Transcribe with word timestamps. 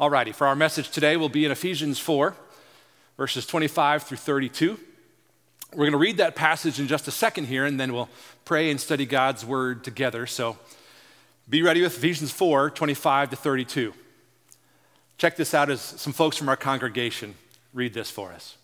Alrighty, 0.00 0.32
for 0.32 0.46
our 0.46 0.54
message 0.54 0.90
today, 0.90 1.16
we'll 1.16 1.28
be 1.28 1.44
in 1.44 1.50
Ephesians 1.50 1.98
4, 1.98 2.32
verses 3.16 3.44
25 3.46 4.04
through 4.04 4.16
32. 4.18 4.78
We're 5.72 5.76
going 5.78 5.90
to 5.90 5.98
read 5.98 6.18
that 6.18 6.36
passage 6.36 6.78
in 6.78 6.86
just 6.86 7.08
a 7.08 7.10
second 7.10 7.46
here, 7.46 7.64
and 7.64 7.80
then 7.80 7.92
we'll 7.92 8.08
pray 8.44 8.70
and 8.70 8.80
study 8.80 9.06
God's 9.06 9.44
word 9.44 9.82
together. 9.82 10.24
So 10.24 10.56
be 11.50 11.62
ready 11.62 11.82
with 11.82 11.96
Ephesians 11.96 12.30
4, 12.30 12.70
25 12.70 13.30
to 13.30 13.36
32. 13.36 13.92
Check 15.16 15.34
this 15.34 15.52
out 15.52 15.68
as 15.68 15.80
some 15.80 16.12
folks 16.12 16.36
from 16.36 16.48
our 16.48 16.56
congregation 16.56 17.34
read 17.74 17.92
this 17.92 18.08
for 18.08 18.30
us. 18.32 18.56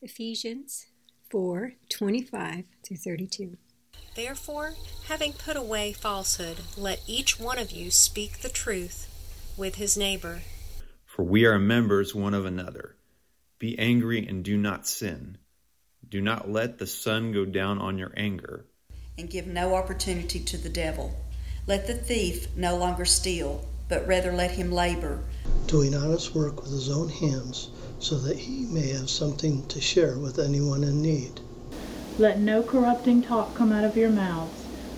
Ephesians 0.00 0.86
4 1.30 1.74
25 1.90 2.64
through 2.82 2.96
32. 2.96 3.58
Therefore, 4.14 4.74
having 5.08 5.34
put 5.34 5.58
away 5.58 5.92
falsehood, 5.92 6.56
let 6.78 7.02
each 7.06 7.38
one 7.38 7.58
of 7.58 7.70
you 7.70 7.90
speak 7.90 8.38
the 8.38 8.48
truth 8.48 9.07
with 9.58 9.74
his 9.74 9.96
neighbor. 9.96 10.40
For 11.04 11.24
we 11.24 11.44
are 11.44 11.58
members 11.58 12.14
one 12.14 12.32
of 12.32 12.46
another. 12.46 12.94
Be 13.58 13.76
angry 13.78 14.24
and 14.26 14.44
do 14.44 14.56
not 14.56 14.86
sin. 14.86 15.36
Do 16.08 16.20
not 16.20 16.48
let 16.48 16.78
the 16.78 16.86
sun 16.86 17.32
go 17.32 17.44
down 17.44 17.78
on 17.78 17.98
your 17.98 18.12
anger. 18.16 18.66
And 19.18 19.28
give 19.28 19.48
no 19.48 19.74
opportunity 19.74 20.38
to 20.38 20.56
the 20.56 20.68
devil. 20.68 21.12
Let 21.66 21.88
the 21.88 21.94
thief 21.94 22.46
no 22.56 22.76
longer 22.76 23.04
steal, 23.04 23.68
but 23.88 24.06
rather 24.06 24.32
let 24.32 24.52
him 24.52 24.70
labor, 24.70 25.24
doing 25.66 25.94
honest 25.94 26.34
work 26.34 26.62
with 26.62 26.70
his 26.70 26.88
own 26.88 27.08
hands, 27.08 27.70
so 27.98 28.16
that 28.18 28.38
he 28.38 28.64
may 28.66 28.90
have 28.90 29.10
something 29.10 29.66
to 29.66 29.80
share 29.80 30.18
with 30.18 30.38
anyone 30.38 30.84
in 30.84 31.02
need. 31.02 31.40
Let 32.16 32.38
no 32.38 32.62
corrupting 32.62 33.22
talk 33.22 33.54
come 33.56 33.72
out 33.72 33.84
of 33.84 33.96
your 33.96 34.10
mouths 34.10 34.67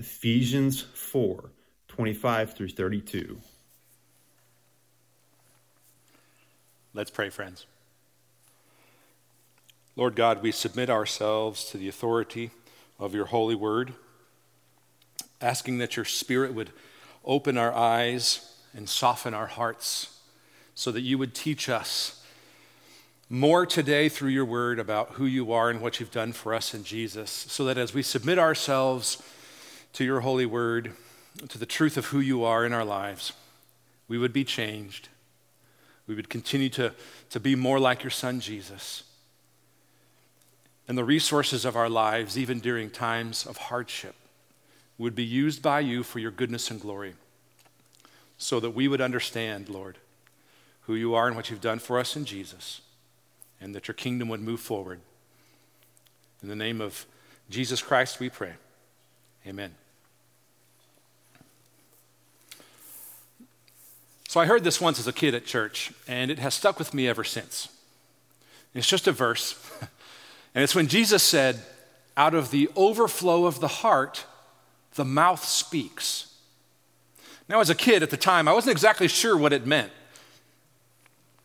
Ephesians 0.00 0.80
4 0.80 1.50
25 1.88 2.54
through 2.54 2.70
32. 2.70 3.38
Let's 6.94 7.10
pray, 7.10 7.28
friends. 7.28 7.66
Lord 9.96 10.16
God, 10.16 10.42
we 10.42 10.52
submit 10.52 10.88
ourselves 10.88 11.66
to 11.66 11.76
the 11.76 11.88
authority 11.88 12.50
of 12.98 13.14
your 13.14 13.26
holy 13.26 13.54
word, 13.54 13.92
asking 15.42 15.78
that 15.78 15.96
your 15.96 16.06
spirit 16.06 16.54
would 16.54 16.70
open 17.22 17.58
our 17.58 17.74
eyes 17.74 18.54
and 18.74 18.88
soften 18.88 19.34
our 19.34 19.48
hearts 19.48 20.18
so 20.74 20.90
that 20.90 21.02
you 21.02 21.18
would 21.18 21.34
teach 21.34 21.68
us 21.68 22.24
more 23.28 23.66
today 23.66 24.08
through 24.08 24.30
your 24.30 24.46
word 24.46 24.78
about 24.78 25.10
who 25.10 25.26
you 25.26 25.52
are 25.52 25.68
and 25.68 25.82
what 25.82 26.00
you've 26.00 26.10
done 26.10 26.32
for 26.32 26.54
us 26.54 26.72
in 26.72 26.84
Jesus, 26.84 27.30
so 27.30 27.66
that 27.66 27.76
as 27.76 27.92
we 27.92 28.02
submit 28.02 28.38
ourselves 28.38 29.22
to 29.94 30.04
your 30.04 30.20
holy 30.20 30.46
word, 30.46 30.92
to 31.48 31.58
the 31.58 31.66
truth 31.66 31.96
of 31.96 32.06
who 32.06 32.20
you 32.20 32.44
are 32.44 32.64
in 32.64 32.72
our 32.72 32.84
lives, 32.84 33.32
we 34.08 34.18
would 34.18 34.32
be 34.32 34.44
changed. 34.44 35.08
We 36.06 36.14
would 36.14 36.28
continue 36.28 36.68
to, 36.70 36.92
to 37.30 37.40
be 37.40 37.54
more 37.54 37.78
like 37.78 38.02
your 38.02 38.10
son, 38.10 38.40
Jesus. 38.40 39.04
And 40.88 40.98
the 40.98 41.04
resources 41.04 41.64
of 41.64 41.76
our 41.76 41.88
lives, 41.88 42.36
even 42.36 42.58
during 42.58 42.90
times 42.90 43.46
of 43.46 43.56
hardship, 43.56 44.16
would 44.98 45.14
be 45.14 45.24
used 45.24 45.62
by 45.62 45.80
you 45.80 46.02
for 46.02 46.18
your 46.18 46.32
goodness 46.32 46.70
and 46.70 46.80
glory, 46.80 47.14
so 48.36 48.58
that 48.60 48.70
we 48.70 48.88
would 48.88 49.00
understand, 49.00 49.68
Lord, 49.68 49.98
who 50.82 50.94
you 50.94 51.14
are 51.14 51.28
and 51.28 51.36
what 51.36 51.48
you've 51.48 51.60
done 51.60 51.78
for 51.78 51.98
us 51.98 52.16
in 52.16 52.24
Jesus, 52.24 52.80
and 53.60 53.74
that 53.74 53.86
your 53.86 53.94
kingdom 53.94 54.28
would 54.28 54.40
move 54.40 54.60
forward. 54.60 55.00
In 56.42 56.48
the 56.48 56.56
name 56.56 56.80
of 56.80 57.06
Jesus 57.48 57.80
Christ, 57.82 58.18
we 58.18 58.28
pray. 58.28 58.54
Amen. 59.46 59.79
So 64.30 64.38
I 64.38 64.46
heard 64.46 64.62
this 64.62 64.80
once 64.80 65.00
as 65.00 65.08
a 65.08 65.12
kid 65.12 65.34
at 65.34 65.44
church, 65.44 65.92
and 66.06 66.30
it 66.30 66.38
has 66.38 66.54
stuck 66.54 66.78
with 66.78 66.94
me 66.94 67.08
ever 67.08 67.24
since. 67.24 67.68
It's 68.74 68.86
just 68.86 69.08
a 69.08 69.12
verse, 69.12 69.60
and 70.54 70.62
it's 70.62 70.72
when 70.72 70.86
Jesus 70.86 71.24
said, 71.24 71.60
Out 72.16 72.32
of 72.32 72.52
the 72.52 72.70
overflow 72.76 73.46
of 73.46 73.58
the 73.58 73.66
heart, 73.66 74.24
the 74.94 75.04
mouth 75.04 75.44
speaks. 75.44 76.32
Now, 77.48 77.58
as 77.58 77.70
a 77.70 77.74
kid 77.74 78.04
at 78.04 78.10
the 78.10 78.16
time, 78.16 78.46
I 78.46 78.52
wasn't 78.52 78.70
exactly 78.70 79.08
sure 79.08 79.36
what 79.36 79.52
it 79.52 79.66
meant. 79.66 79.90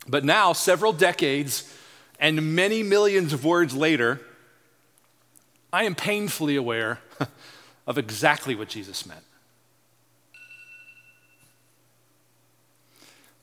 But 0.07 0.23
now, 0.23 0.53
several 0.53 0.93
decades 0.93 1.75
and 2.19 2.55
many 2.55 2.83
millions 2.83 3.33
of 3.33 3.43
words 3.43 3.73
later, 3.73 4.21
I 5.73 5.85
am 5.85 5.95
painfully 5.95 6.55
aware 6.55 6.99
of 7.87 7.97
exactly 7.97 8.53
what 8.53 8.69
Jesus 8.69 9.07
meant. 9.07 9.25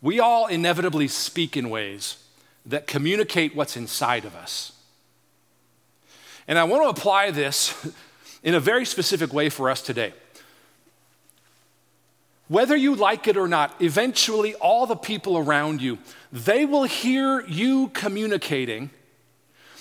We 0.03 0.19
all 0.19 0.49
inevitably 0.49 1.09
speak 1.09 1.57
in 1.57 1.71
ways 1.71 2.17
that 2.67 2.87
communicate 2.87 3.55
what's 3.55 3.77
inside 3.77 4.25
of 4.25 4.35
us. 4.35 4.73
And 6.49 6.59
I 6.59 6.65
want 6.65 6.83
to 6.83 6.89
apply 6.89 7.31
this 7.31 7.93
in 8.43 8.55
a 8.55 8.61
very 8.61 8.85
specific 8.85 9.33
way 9.33 9.49
for 9.49 9.71
us 9.71 9.81
today. 9.81 10.13
Whether 12.49 12.77
you 12.77 12.95
like 12.97 13.29
it 13.29 13.37
or 13.37 13.49
not, 13.49 13.81
eventually 13.81 14.55
all 14.57 14.87
the 14.87 14.97
people 14.97 15.39
around 15.39 15.81
you, 15.81 15.99
they 16.33 16.67
will 16.67 16.85
hear 16.85 17.41
you 17.47 17.89
communicating 17.95 18.91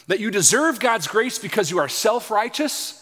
that 0.08 0.20
you 0.20 0.32
deserve 0.32 0.80
God's 0.80 1.08
grace 1.08 1.38
because 1.40 1.72
you 1.72 1.80
are 1.80 1.90
self-righteous 1.90 2.98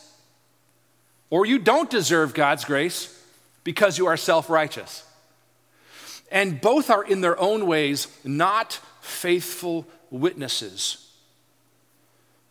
or 1.30 1.46
you 1.46 1.60
don't 1.60 1.90
deserve 1.90 2.34
God's 2.34 2.66
grace 2.66 3.16
because 3.64 3.98
you 3.98 4.08
are 4.08 4.18
self-righteous. 4.18 5.04
And 6.32 6.62
both 6.62 6.90
are, 6.90 7.04
in 7.04 7.22
their 7.22 7.40
own 7.40 7.66
ways, 7.66 8.08
not 8.24 8.80
faithful 9.02 9.88
witnesses 10.12 11.12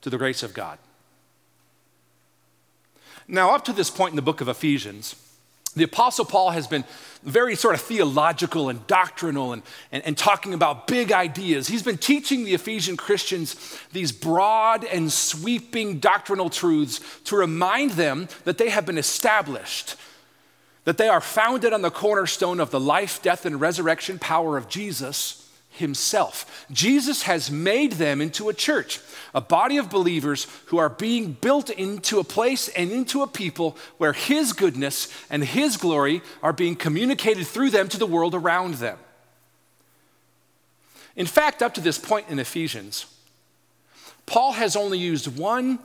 to 0.00 0.11
the 0.11 0.19
grace 0.19 0.43
of 0.43 0.55
God. 0.55 0.78
Now, 3.27 3.55
up 3.55 3.65
to 3.66 3.72
this 3.72 3.91
point 3.91 4.12
in 4.12 4.16
the 4.16 4.22
book 4.22 4.41
of 4.41 4.49
Ephesians, 4.49 5.15
the 5.77 5.84
Apostle 5.84 6.25
Paul 6.25 6.50
has 6.50 6.66
been 6.66 6.84
very 7.22 7.55
sort 7.55 7.75
of 7.75 7.81
theological 7.81 8.69
and 8.69 8.87
doctrinal 8.87 9.53
and, 9.53 9.62
and, 9.93 10.05
and, 10.05 10.16
talking 10.16 10.55
about 10.55 10.87
big 10.87 11.12
ideas. 11.12 11.69
He's 11.69 11.83
been 11.83 11.99
teaching 11.99 12.45
the 12.45 12.55
Ephesian 12.55 12.97
Christians 12.97 13.78
these 13.93 14.10
broad 14.10 14.84
and 14.84 15.12
sweeping 15.12 15.99
doctrinal 15.99 16.49
truths 16.49 17.00
to 17.25 17.37
remind 17.37 17.93
them 17.93 18.28
that 18.45 18.59
they 18.59 18.71
have 18.71 18.87
been 18.87 18.99
established 18.99 19.97
that 20.88 20.97
they 20.97 21.10
are 21.10 21.21
founded 21.21 21.75
on 21.75 21.82
the 21.82 21.91
cornerstone 21.91 22.59
of 22.60 22.71
the 22.71 22.81
life, 22.81 23.21
death, 23.21 23.44
and 23.44 23.60
resurrection 23.60 24.19
power 24.19 24.56
of 24.56 24.71
Jesus 24.71 25.47
himself. 25.69 26.66
Jesus 26.72 27.25
has 27.25 27.50
made 27.50 27.93
them 27.93 28.22
into 28.22 28.49
a 28.49 28.54
church, 28.54 28.98
a 29.34 29.41
body 29.43 29.77
of 29.77 29.91
believers 29.91 30.47
who 30.69 30.78
are 30.78 30.88
being 30.88 31.32
built 31.32 31.69
into 31.69 32.21
a 32.21 32.25
place 32.25 32.69
and 32.71 32.91
into 32.91 33.22
a 33.22 33.27
people 33.27 33.77
where 33.98 34.15
his 34.15 34.54
goodness 34.54 35.12
and 35.28 35.44
his 35.44 35.77
glory 35.77 36.22
are 36.43 36.54
being 36.54 36.75
communicated 36.75 37.47
through 37.47 37.69
them 37.69 37.88
to 37.88 37.98
the 37.98 38.06
world 38.06 38.34
around 38.34 38.77
them. 38.77 38.97
In 41.16 41.27
fact, 41.27 41.63
up 41.63 41.74
to 41.74 41.83
this 41.83 41.98
point 41.98 42.30
in 42.30 42.39
Ephesians, 42.39 43.04
Paul 44.24 44.53
has 44.53 44.74
only 44.74 44.97
used 44.97 45.36
one 45.36 45.80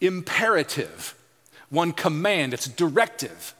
imperative, 0.00 1.14
one 1.68 1.92
command, 1.92 2.52
it's 2.52 2.66
a 2.66 2.70
directive 2.70 3.54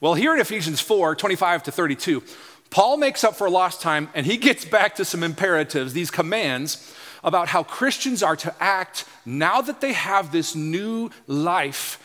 well, 0.00 0.14
here 0.14 0.34
in 0.34 0.40
Ephesians 0.40 0.80
4 0.80 1.14
25 1.14 1.64
to 1.64 1.72
32, 1.72 2.22
Paul 2.70 2.96
makes 2.96 3.24
up 3.24 3.36
for 3.36 3.48
lost 3.48 3.80
time 3.80 4.08
and 4.14 4.26
he 4.26 4.36
gets 4.36 4.64
back 4.64 4.96
to 4.96 5.04
some 5.04 5.22
imperatives, 5.22 5.92
these 5.92 6.10
commands 6.10 6.94
about 7.24 7.48
how 7.48 7.62
Christians 7.62 8.22
are 8.22 8.36
to 8.36 8.54
act 8.60 9.04
now 9.24 9.60
that 9.60 9.80
they 9.80 9.92
have 9.92 10.30
this 10.30 10.54
new 10.54 11.10
life 11.26 12.02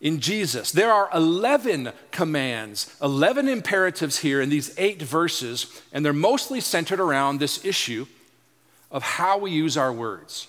in 0.00 0.20
Jesus. 0.20 0.72
There 0.72 0.92
are 0.92 1.08
11 1.14 1.92
commands, 2.10 2.94
11 3.00 3.48
imperatives 3.48 4.18
here 4.18 4.40
in 4.40 4.50
these 4.50 4.74
eight 4.78 5.00
verses, 5.00 5.82
and 5.92 6.04
they're 6.04 6.12
mostly 6.12 6.60
centered 6.60 7.00
around 7.00 7.38
this 7.38 7.64
issue 7.64 8.06
of 8.90 9.02
how 9.02 9.38
we 9.38 9.50
use 9.50 9.76
our 9.76 9.92
words. 9.92 10.48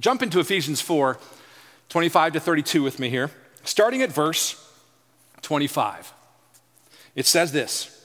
Jump 0.00 0.22
into 0.22 0.40
Ephesians 0.40 0.80
4 0.80 1.18
25 1.88 2.32
to 2.32 2.40
32 2.40 2.82
with 2.82 2.98
me 2.98 3.08
here, 3.08 3.30
starting 3.62 4.02
at 4.02 4.10
verse 4.10 4.65
25. 5.46 6.12
It 7.14 7.24
says 7.24 7.52
this 7.52 8.04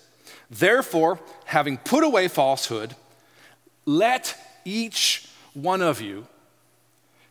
Therefore, 0.51 1.19
having 1.45 1.77
put 1.77 2.03
away 2.03 2.27
falsehood, 2.27 2.95
let 3.83 4.37
each 4.63 5.27
one 5.55 5.81
of 5.81 6.01
you 6.01 6.27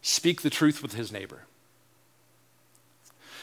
speak 0.03 0.43
the 0.43 0.51
truth 0.51 0.83
with 0.83 0.95
his 0.95 1.13
neighbor. 1.13 1.45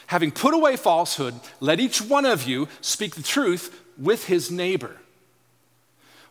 Having 0.08 0.32
put 0.32 0.52
away 0.52 0.76
falsehood, 0.76 1.34
let 1.58 1.80
each 1.80 2.02
one 2.02 2.26
of 2.26 2.46
you 2.46 2.68
speak 2.82 3.14
the 3.14 3.22
truth 3.22 3.82
with 3.96 4.26
his 4.26 4.50
neighbor. 4.50 4.98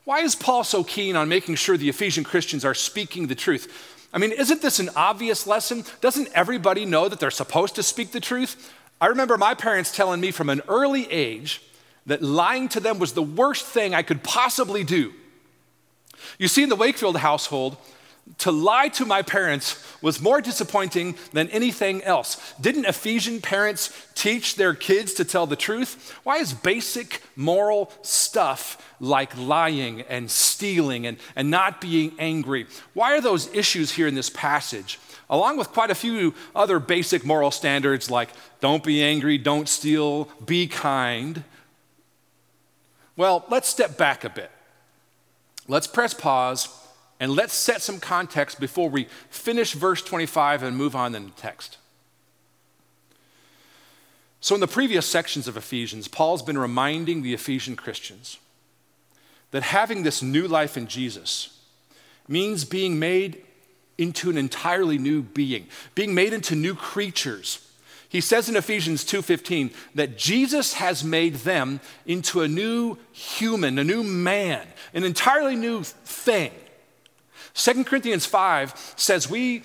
Why 0.03 0.19
is 0.19 0.35
Paul 0.35 0.63
so 0.63 0.83
keen 0.83 1.15
on 1.15 1.29
making 1.29 1.55
sure 1.55 1.77
the 1.77 1.89
Ephesian 1.89 2.23
Christians 2.23 2.63
are 2.63 2.75
speaking 2.75 3.25
the 3.25 3.35
truth? 3.35 4.07
I 4.13 4.19
mean, 4.19 4.33
isn't 4.33 4.61
this 4.61 4.77
an 4.77 4.91
obvious 4.95 5.47
lesson? 5.47 5.83
Doesn't 5.99 6.29
everybody 6.35 6.85
know 6.85 7.09
that 7.09 7.19
they're 7.19 7.31
supposed 7.31 7.73
to 7.75 7.83
speak 7.83 8.11
the 8.11 8.19
truth? 8.19 8.71
I 8.99 9.07
remember 9.07 9.37
my 9.37 9.53
parents 9.53 9.95
telling 9.95 10.19
me 10.19 10.31
from 10.31 10.49
an 10.49 10.61
early 10.67 11.11
age 11.11 11.61
that 12.05 12.21
lying 12.21 12.69
to 12.69 12.79
them 12.79 12.99
was 12.99 13.13
the 13.13 13.21
worst 13.21 13.65
thing 13.65 13.93
I 13.93 14.01
could 14.01 14.23
possibly 14.23 14.83
do. 14.83 15.13
You 16.39 16.47
see, 16.47 16.63
in 16.63 16.69
the 16.69 16.75
Wakefield 16.75 17.17
household, 17.17 17.77
to 18.39 18.51
lie 18.51 18.89
to 18.89 19.05
my 19.05 19.21
parents 19.21 19.83
was 20.01 20.21
more 20.21 20.41
disappointing 20.41 21.15
than 21.31 21.47
anything 21.49 22.03
else. 22.03 22.53
Didn't 22.59 22.85
Ephesian 22.85 23.41
parents 23.41 24.07
teach 24.15 24.55
their 24.55 24.73
kids 24.73 25.13
to 25.13 25.25
tell 25.25 25.47
the 25.47 25.55
truth? 25.55 26.13
Why 26.23 26.37
is 26.37 26.53
basic 26.53 27.21
moral 27.35 27.91
stuff 28.01 28.95
like 28.99 29.37
lying 29.37 30.01
and 30.01 30.29
stealing 30.29 31.05
and, 31.05 31.17
and 31.35 31.49
not 31.49 31.81
being 31.81 32.13
angry, 32.19 32.67
why 32.93 33.15
are 33.15 33.21
those 33.21 33.53
issues 33.53 33.91
here 33.91 34.07
in 34.07 34.15
this 34.15 34.29
passage? 34.29 34.99
Along 35.29 35.57
with 35.57 35.69
quite 35.69 35.91
a 35.91 35.95
few 35.95 36.33
other 36.55 36.79
basic 36.79 37.25
moral 37.25 37.51
standards 37.51 38.09
like 38.09 38.29
don't 38.61 38.83
be 38.83 39.03
angry, 39.03 39.37
don't 39.37 39.67
steal, 39.67 40.29
be 40.45 40.67
kind. 40.67 41.43
Well, 43.15 43.45
let's 43.49 43.67
step 43.67 43.97
back 43.97 44.23
a 44.23 44.29
bit. 44.29 44.51
Let's 45.67 45.87
press 45.87 46.13
pause 46.13 46.69
and 47.19 47.31
let's 47.31 47.53
set 47.53 47.81
some 47.81 47.99
context 47.99 48.59
before 48.59 48.89
we 48.89 49.07
finish 49.29 49.73
verse 49.73 50.01
25 50.01 50.63
and 50.63 50.77
move 50.77 50.95
on 50.95 51.15
in 51.15 51.25
the 51.25 51.31
text. 51.31 51.77
So, 54.39 54.55
in 54.55 54.61
the 54.61 54.67
previous 54.67 55.05
sections 55.05 55.47
of 55.47 55.57
Ephesians, 55.57 56.07
Paul's 56.07 56.43
been 56.43 56.59
reminding 56.59 57.21
the 57.21 57.33
Ephesian 57.33 57.75
Christians 57.75 58.37
that 59.51 59.63
having 59.63 60.03
this 60.03 60.21
new 60.21 60.47
life 60.47 60.77
in 60.77 60.87
Jesus 60.87 61.59
means 62.27 62.63
being 62.63 62.99
made 62.99 63.43
into 63.97 64.29
an 64.29 64.37
entirely 64.37 64.97
new 64.97 65.21
being, 65.21 65.67
being 65.95 66.13
made 66.13 66.33
into 66.33 66.55
new 66.55 66.75
creatures. 66.75 67.67
He 68.09 68.21
says 68.21 68.47
in 68.47 68.55
Ephesians 68.55 69.03
2:15 69.03 69.71
that 69.95 70.17
Jesus 70.17 70.73
has 70.73 71.03
made 71.03 71.35
them 71.35 71.81
into 72.05 72.41
a 72.41 72.47
new 72.47 72.97
human, 73.11 73.77
a 73.77 73.83
new 73.83 74.03
man, 74.03 74.65
an 74.93 75.03
entirely 75.03 75.55
new 75.55 75.83
thing. 75.83 76.51
2 77.53 77.83
Corinthians 77.83 78.25
5 78.25 78.93
says 78.95 79.29
we 79.29 79.63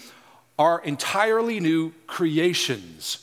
are 0.59 0.81
entirely 0.81 1.61
new 1.61 1.93
creations. 2.07 3.22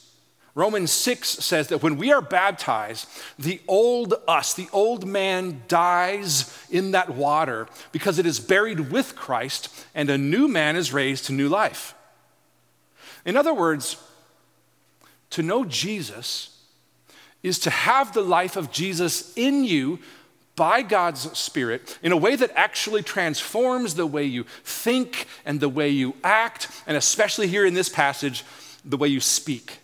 Romans 0.60 0.92
6 0.92 1.30
says 1.30 1.70
that 1.70 1.82
when 1.82 1.96
we 1.96 2.12
are 2.12 2.20
baptized, 2.20 3.08
the 3.40 3.62
old 3.66 4.14
us, 4.28 4.54
the 4.54 4.68
old 4.74 5.08
man 5.08 5.64
dies 5.70 6.54
in 6.70 6.92
that 6.92 7.12
water 7.12 7.70
because 7.94 8.20
it 8.20 8.26
is 8.26 8.42
buried 8.42 8.92
with 8.92 9.16
Christ 9.16 9.70
and 9.96 10.10
a 10.10 10.18
new 10.18 10.50
man 10.50 10.76
is 10.76 10.92
raised 10.92 11.28
to 11.28 11.32
new 11.32 11.48
life. 11.48 11.96
In 13.24 13.38
other 13.38 13.54
words, 13.54 14.04
to 15.30 15.42
know 15.42 15.64
Jesus 15.64 16.60
is 17.42 17.58
to 17.60 17.70
have 17.70 18.12
the 18.12 18.20
life 18.20 18.58
of 18.58 18.70
Jesus 18.70 19.32
in 19.38 19.64
you 19.64 20.00
by 20.58 20.82
God's 20.82 21.38
Spirit 21.40 21.98
in 22.04 22.12
a 22.12 22.18
way 22.18 22.36
that 22.36 22.52
actually 22.54 23.02
transforms 23.02 23.96
the 23.96 24.06
way 24.06 24.26
you 24.26 24.44
think 24.66 25.26
and 25.46 25.62
the 25.62 25.70
way 25.70 25.88
you 25.88 26.16
act, 26.22 26.68
and 26.86 26.98
especially 26.98 27.48
here 27.48 27.66
in 27.66 27.76
this 27.76 27.88
passage, 27.88 28.44
the 28.84 28.98
way 28.98 29.08
you 29.08 29.22
speak. 29.22 29.80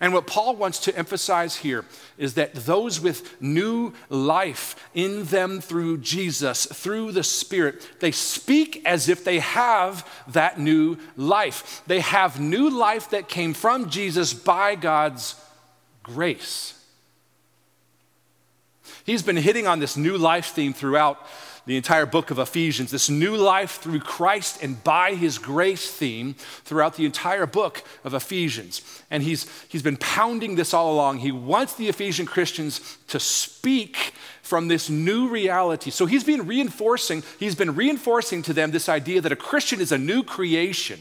And 0.00 0.14
what 0.14 0.26
Paul 0.26 0.56
wants 0.56 0.78
to 0.80 0.96
emphasize 0.96 1.56
here 1.56 1.84
is 2.16 2.34
that 2.34 2.54
those 2.54 3.00
with 3.00 3.40
new 3.40 3.92
life 4.08 4.74
in 4.94 5.24
them 5.24 5.60
through 5.60 5.98
Jesus, 5.98 6.64
through 6.64 7.12
the 7.12 7.22
Spirit, 7.22 7.86
they 8.00 8.10
speak 8.10 8.82
as 8.86 9.10
if 9.10 9.24
they 9.24 9.40
have 9.40 10.08
that 10.28 10.58
new 10.58 10.96
life. 11.18 11.82
They 11.86 12.00
have 12.00 12.40
new 12.40 12.70
life 12.70 13.10
that 13.10 13.28
came 13.28 13.52
from 13.52 13.90
Jesus 13.90 14.32
by 14.32 14.74
God's 14.74 15.34
grace. 16.02 16.82
He's 19.04 19.22
been 19.22 19.36
hitting 19.36 19.66
on 19.66 19.80
this 19.80 19.98
new 19.98 20.16
life 20.16 20.46
theme 20.46 20.72
throughout 20.72 21.26
the 21.66 21.76
entire 21.76 22.06
book 22.06 22.30
of 22.30 22.38
Ephesians, 22.38 22.90
this 22.90 23.10
new 23.10 23.36
life 23.36 23.80
through 23.80 24.00
Christ 24.00 24.62
and 24.62 24.82
by 24.82 25.14
his 25.14 25.38
grace 25.38 25.90
theme 25.90 26.34
throughout 26.64 26.96
the 26.96 27.04
entire 27.04 27.46
book 27.46 27.82
of 28.04 28.14
Ephesians. 28.14 28.82
And 29.10 29.22
he's, 29.22 29.46
he's 29.68 29.82
been 29.82 29.96
pounding 29.96 30.56
this 30.56 30.74
all 30.74 30.92
along. 30.92 31.18
He 31.18 31.32
wants 31.32 31.74
the 31.74 31.88
Ephesian 31.88 32.26
Christians 32.26 32.98
to 33.08 33.20
speak 33.20 34.14
from 34.42 34.68
this 34.68 34.90
new 34.90 35.28
reality. 35.28 35.90
So 35.90 36.06
he's 36.06 36.24
been 36.24 36.46
reinforcing, 36.46 37.22
he's 37.38 37.54
been 37.54 37.74
reinforcing 37.74 38.42
to 38.42 38.52
them 38.52 38.70
this 38.70 38.88
idea 38.88 39.20
that 39.20 39.32
a 39.32 39.36
Christian 39.36 39.80
is 39.80 39.92
a 39.92 39.98
new 39.98 40.22
creation 40.22 41.00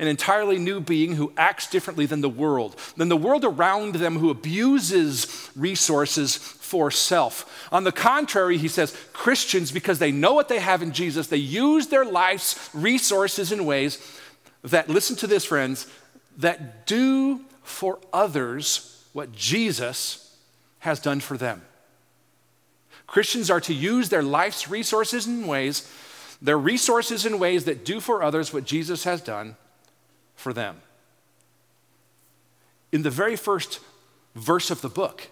an 0.00 0.08
entirely 0.08 0.58
new 0.58 0.80
being 0.80 1.16
who 1.16 1.30
acts 1.36 1.68
differently 1.68 2.06
than 2.06 2.22
the 2.22 2.28
world, 2.28 2.74
than 2.96 3.10
the 3.10 3.16
world 3.16 3.44
around 3.44 3.96
them 3.96 4.16
who 4.18 4.30
abuses 4.30 5.50
resources 5.54 6.36
for 6.70 6.88
self. 6.92 7.68
On 7.72 7.82
the 7.82 7.90
contrary, 7.90 8.56
he 8.56 8.68
says, 8.68 8.96
Christians, 9.12 9.72
because 9.72 9.98
they 9.98 10.12
know 10.12 10.34
what 10.34 10.48
they 10.48 10.60
have 10.60 10.82
in 10.82 10.92
Jesus, 10.92 11.26
they 11.26 11.36
use 11.36 11.88
their 11.88 12.04
life's 12.04 12.70
resources 12.72 13.50
in 13.50 13.66
ways 13.66 13.98
that, 14.62 14.88
listen 14.88 15.16
to 15.16 15.26
this, 15.26 15.44
friends, 15.44 15.88
that 16.36 16.86
do 16.86 17.40
for 17.64 17.98
others 18.12 19.04
what 19.12 19.32
Jesus 19.32 20.36
has 20.78 21.00
done 21.00 21.18
for 21.18 21.36
them. 21.36 21.62
Christians 23.08 23.50
are 23.50 23.60
to 23.62 23.74
use 23.74 24.08
their 24.08 24.22
life's 24.22 24.68
resources 24.68 25.26
in 25.26 25.48
ways, 25.48 25.92
their 26.40 26.56
resources 26.58 27.26
in 27.26 27.40
ways 27.40 27.64
that 27.64 27.84
do 27.84 27.98
for 27.98 28.22
others 28.22 28.52
what 28.52 28.64
Jesus 28.64 29.02
has 29.02 29.20
done 29.20 29.56
for 30.36 30.52
them. 30.52 30.76
In 32.92 33.02
the 33.02 33.10
very 33.10 33.34
first 33.34 33.80
verse 34.36 34.70
of 34.70 34.82
the 34.82 34.88
book, 34.88 35.30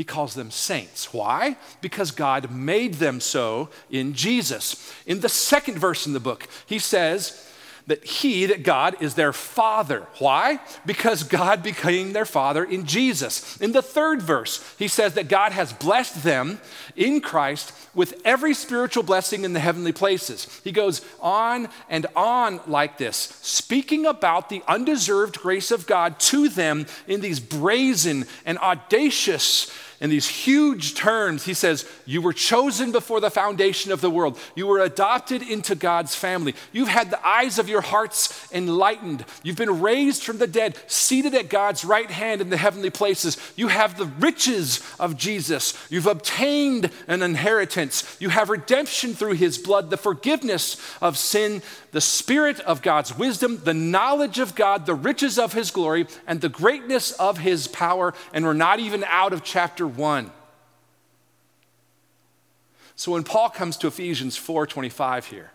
he 0.00 0.04
calls 0.04 0.32
them 0.32 0.50
saints. 0.50 1.12
Why? 1.12 1.58
Because 1.82 2.10
God 2.10 2.50
made 2.50 2.94
them 2.94 3.20
so 3.20 3.68
in 3.90 4.14
Jesus. 4.14 4.90
In 5.04 5.20
the 5.20 5.28
second 5.28 5.78
verse 5.78 6.06
in 6.06 6.14
the 6.14 6.18
book, 6.20 6.48
he 6.64 6.78
says, 6.78 7.46
that 7.86 8.04
he, 8.04 8.46
that 8.46 8.62
God, 8.62 8.96
is 9.00 9.14
their 9.14 9.32
father. 9.32 10.06
Why? 10.18 10.60
Because 10.86 11.22
God 11.22 11.62
became 11.62 12.12
their 12.12 12.24
father 12.24 12.64
in 12.64 12.86
Jesus. 12.86 13.56
In 13.58 13.72
the 13.72 13.82
third 13.82 14.22
verse, 14.22 14.64
he 14.78 14.88
says 14.88 15.14
that 15.14 15.28
God 15.28 15.52
has 15.52 15.72
blessed 15.72 16.22
them 16.22 16.60
in 16.96 17.20
Christ 17.20 17.72
with 17.94 18.20
every 18.24 18.54
spiritual 18.54 19.02
blessing 19.02 19.44
in 19.44 19.52
the 19.52 19.60
heavenly 19.60 19.92
places. 19.92 20.60
He 20.62 20.72
goes 20.72 21.02
on 21.20 21.68
and 21.88 22.06
on 22.14 22.60
like 22.66 22.96
this, 22.96 23.16
speaking 23.42 24.06
about 24.06 24.48
the 24.48 24.62
undeserved 24.68 25.40
grace 25.40 25.70
of 25.70 25.86
God 25.86 26.18
to 26.20 26.48
them 26.48 26.86
in 27.06 27.20
these 27.20 27.40
brazen 27.40 28.24
and 28.46 28.56
audacious 28.58 29.70
in 30.00 30.08
these 30.08 30.26
huge 30.26 30.94
terms, 30.94 31.44
he 31.44 31.52
says, 31.52 31.86
You 32.06 32.22
were 32.22 32.32
chosen 32.32 32.90
before 32.90 33.20
the 33.20 33.30
foundation 33.30 33.92
of 33.92 34.00
the 34.00 34.08
world. 34.08 34.38
You 34.54 34.66
were 34.66 34.80
adopted 34.80 35.42
into 35.42 35.74
God's 35.74 36.14
family. 36.14 36.54
You've 36.72 36.88
had 36.88 37.10
the 37.10 37.26
eyes 37.26 37.58
of 37.58 37.68
your 37.68 37.82
hearts 37.82 38.50
enlightened. 38.50 39.26
You've 39.42 39.58
been 39.58 39.82
raised 39.82 40.22
from 40.22 40.38
the 40.38 40.46
dead, 40.46 40.78
seated 40.86 41.34
at 41.34 41.50
God's 41.50 41.84
right 41.84 42.10
hand 42.10 42.40
in 42.40 42.48
the 42.48 42.56
heavenly 42.56 42.88
places. 42.88 43.36
You 43.56 43.68
have 43.68 43.98
the 43.98 44.06
riches 44.06 44.80
of 44.98 45.18
Jesus. 45.18 45.76
You've 45.90 46.06
obtained 46.06 46.90
an 47.06 47.20
inheritance. 47.22 48.16
You 48.18 48.30
have 48.30 48.48
redemption 48.48 49.12
through 49.12 49.34
his 49.34 49.58
blood, 49.58 49.90
the 49.90 49.98
forgiveness 49.98 50.78
of 51.02 51.18
sin, 51.18 51.60
the 51.92 52.00
spirit 52.00 52.58
of 52.60 52.80
God's 52.80 53.18
wisdom, 53.18 53.60
the 53.64 53.74
knowledge 53.74 54.38
of 54.38 54.54
God, 54.54 54.86
the 54.86 54.94
riches 54.94 55.38
of 55.38 55.52
his 55.52 55.70
glory, 55.70 56.06
and 56.26 56.40
the 56.40 56.48
greatness 56.48 57.12
of 57.12 57.36
his 57.36 57.68
power. 57.68 58.14
And 58.32 58.46
we're 58.46 58.54
not 58.54 58.80
even 58.80 59.04
out 59.04 59.34
of 59.34 59.44
chapter 59.44 59.89
1. 59.96 60.30
So 62.96 63.12
when 63.12 63.24
Paul 63.24 63.48
comes 63.48 63.76
to 63.78 63.86
Ephesians 63.86 64.36
4:25 64.36 65.26
here, 65.26 65.52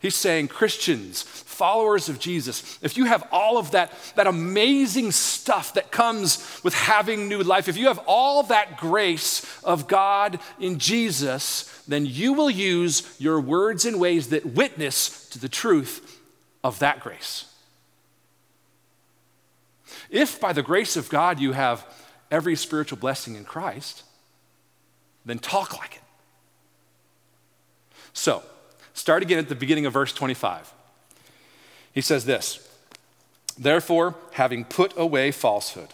he's 0.00 0.16
saying 0.16 0.48
Christians, 0.48 1.22
followers 1.22 2.08
of 2.08 2.18
Jesus, 2.18 2.76
if 2.82 2.96
you 2.96 3.04
have 3.04 3.22
all 3.30 3.56
of 3.56 3.70
that, 3.70 3.92
that 4.16 4.26
amazing 4.26 5.12
stuff 5.12 5.74
that 5.74 5.92
comes 5.92 6.60
with 6.64 6.74
having 6.74 7.28
new 7.28 7.40
life, 7.42 7.68
if 7.68 7.76
you 7.76 7.86
have 7.86 8.00
all 8.06 8.42
that 8.42 8.78
grace 8.78 9.62
of 9.62 9.86
God 9.86 10.40
in 10.58 10.80
Jesus, 10.80 11.82
then 11.86 12.04
you 12.04 12.32
will 12.32 12.50
use 12.50 13.14
your 13.20 13.40
words 13.40 13.84
in 13.84 14.00
ways 14.00 14.30
that 14.30 14.44
witness 14.44 15.28
to 15.28 15.38
the 15.38 15.48
truth 15.48 16.20
of 16.64 16.80
that 16.80 16.98
grace. 16.98 17.44
If 20.10 20.40
by 20.40 20.52
the 20.52 20.62
grace 20.62 20.96
of 20.96 21.08
God 21.08 21.38
you 21.38 21.52
have 21.52 21.86
every 22.32 22.56
spiritual 22.56 22.98
blessing 22.98 23.36
in 23.36 23.44
Christ, 23.44 24.02
then 25.24 25.38
talk 25.38 25.78
like 25.78 25.96
it. 25.96 26.02
So, 28.12 28.42
start 28.94 29.22
again 29.22 29.38
at 29.38 29.48
the 29.48 29.54
beginning 29.54 29.86
of 29.86 29.92
verse 29.92 30.12
25. 30.12 30.72
He 31.92 32.00
says 32.00 32.24
this 32.24 32.68
Therefore, 33.56 34.16
having 34.32 34.64
put 34.64 34.94
away 34.96 35.30
falsehood, 35.30 35.90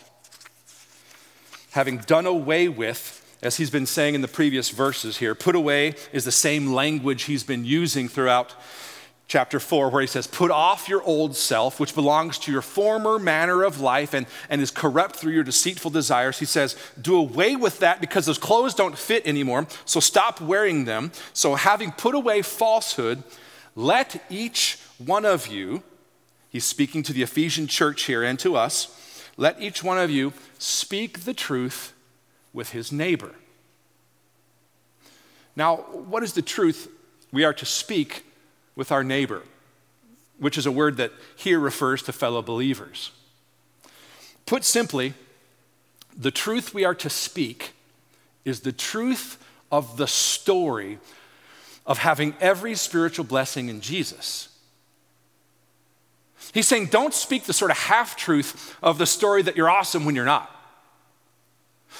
having 1.73 1.99
done 1.99 2.25
away 2.25 2.69
with, 2.69 3.17
as 3.43 3.57
he's 3.57 3.71
been 3.71 3.87
saying 3.87 4.15
in 4.15 4.23
the 4.23 4.29
previous 4.29 4.71
verses 4.71 5.19
here, 5.19 5.35
put 5.35 5.55
away 5.55 5.95
is 6.13 6.25
the 6.25 6.33
same 6.33 6.73
language 6.73 7.25
he's 7.25 7.45
been 7.45 7.65
using 7.65 8.09
throughout 8.09 8.55
chapter 9.29 9.61
4, 9.61 9.91
where 9.91 10.01
he 10.01 10.07
says, 10.07 10.27
Put 10.27 10.51
off 10.51 10.89
your 10.89 11.03
old 11.03 11.37
self, 11.37 11.79
which 11.79 11.95
belongs 11.95 12.39
to 12.41 12.53
your 12.53 12.63
former 12.63 13.19
manner 13.19 13.63
of 13.63 13.81
life 13.81 14.15
and, 14.15 14.27
and 14.49 14.61
is 14.61 14.71
corrupt 14.71 15.17
through 15.17 15.35
your 15.35 15.45
deceitful 15.45 15.91
desires. 15.91 16.39
He 16.39 16.47
says, 16.47 16.77
Do 17.01 17.17
away 17.17 17.55
with 17.55 17.79
that 17.81 18.01
because 18.01 18.27
those 18.27 18.39
clothes 18.39 18.75
don't 18.75 18.99
fit 18.99 19.27
anymore, 19.27 19.67
so 19.85 20.01
stop 20.01 20.41
wearing 20.41 20.87
them. 20.87 21.13
So, 21.35 21.55
having 21.55 21.93
put 21.93 22.15
away 22.15 22.43
falsehood, 22.43 23.23
let 23.77 24.25
each 24.31 24.79
one 24.97 25.27
of 25.27 25.47
you, 25.47 25.83
he's 26.49 26.65
speaking 26.65 27.03
to 27.05 27.13
the 27.13 27.23
Ephesian 27.23 27.67
church 27.67 28.05
here 28.05 28.25
and 28.25 28.39
to 28.41 28.57
us, 28.57 29.23
let 29.37 29.61
each 29.61 29.85
one 29.85 29.99
of 29.99 30.11
you 30.11 30.33
speak 30.59 31.21
the 31.21 31.35
truth 31.35 31.93
with 32.53 32.71
his 32.71 32.91
neighbor. 32.91 33.35
Now, 35.55 35.77
what 35.77 36.23
is 36.23 36.33
the 36.33 36.43
truth 36.43 36.89
we 37.31 37.45
are 37.45 37.53
to 37.53 37.67
speak 37.67 38.25
with 38.79 38.93
our 38.93 39.03
neighbor, 39.03 39.43
which 40.39 40.57
is 40.57 40.65
a 40.65 40.71
word 40.71 40.99
that 40.99 41.11
here 41.35 41.59
refers 41.59 42.01
to 42.01 42.13
fellow 42.13 42.41
believers. 42.41 43.11
Put 44.47 44.65
simply, 44.65 45.15
the 46.17 46.31
truth 46.31 46.73
we 46.73 46.85
are 46.85 46.95
to 46.95 47.11
speak 47.11 47.73
is 48.45 48.61
the 48.61 48.71
truth 48.71 49.45
of 49.73 49.97
the 49.97 50.07
story 50.07 51.01
of 51.87 51.99
having 51.99 52.37
every 52.41 52.77
spiritual 52.77 53.25
blessing 53.25 53.69
in 53.69 53.81
Jesus. 53.81 54.49
He's 56.55 56.69
saying, 56.69 56.87
don't 56.87 57.13
speak 57.13 57.45
the 57.45 57.53
sort 57.53 57.73
of 57.73 57.79
half 57.79 58.17
truth 58.17 58.77
of 58.81 58.97
the 58.99 59.07
story 59.07 59.43
that 59.43 59.57
you're 59.57 59.69
awesome 59.69 60.05
when 60.05 60.15
you're 60.15 60.25
not. 60.25 60.55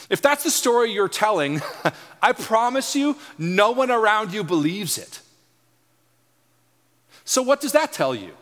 If 0.09 0.23
that's 0.23 0.45
the 0.45 0.51
story 0.51 0.93
you're 0.93 1.09
telling, 1.09 1.61
I 2.23 2.33
promise 2.33 2.95
you, 2.95 3.17
no 3.37 3.73
one 3.73 3.91
around 3.91 4.33
you 4.33 4.45
believes 4.45 4.97
it. 4.97 5.23
So, 7.29 7.43
what 7.43 7.61
does 7.61 7.73
that 7.73 7.93
tell 7.93 8.15
you? 8.15 8.33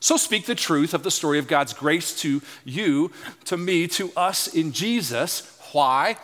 So, 0.00 0.16
speak 0.16 0.46
the 0.46 0.54
truth 0.54 0.94
of 0.94 1.02
the 1.02 1.10
story 1.10 1.38
of 1.38 1.46
God's 1.46 1.74
grace 1.74 2.18
to 2.20 2.40
you, 2.64 3.10
to 3.44 3.58
me, 3.58 3.86
to 3.88 4.10
us 4.16 4.46
in 4.46 4.72
Jesus. 4.72 5.60
Why? 5.72 6.16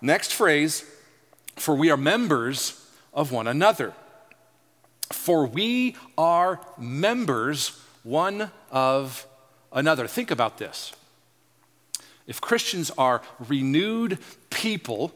Next 0.00 0.32
phrase, 0.32 0.84
for 1.56 1.74
we 1.74 1.90
are 1.90 1.96
members 1.96 2.88
of 3.12 3.32
one 3.32 3.48
another. 3.48 3.94
For 5.12 5.44
we 5.44 5.96
are 6.16 6.60
members 6.78 7.76
one 8.04 8.52
of 8.70 9.26
another. 9.72 10.06
Think 10.06 10.30
about 10.30 10.58
this. 10.58 10.92
If 12.28 12.40
Christians 12.40 12.92
are 12.96 13.22
renewed 13.48 14.18
people, 14.50 15.12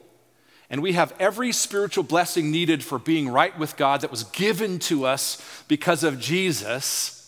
and 0.71 0.83
we 0.83 0.93
have 0.93 1.15
every 1.19 1.53
spiritual 1.53 2.05
blessing 2.05 2.51
needed 2.51 2.83
for 2.83 2.99
being 2.99 3.29
right 3.29 3.57
with 3.59 3.77
God 3.77 4.01
that 4.01 4.11
was 4.11 4.25
given 4.25 4.79
to 4.81 5.05
us 5.05 5.41
because 5.69 6.03
of 6.03 6.19
Jesus, 6.19 7.24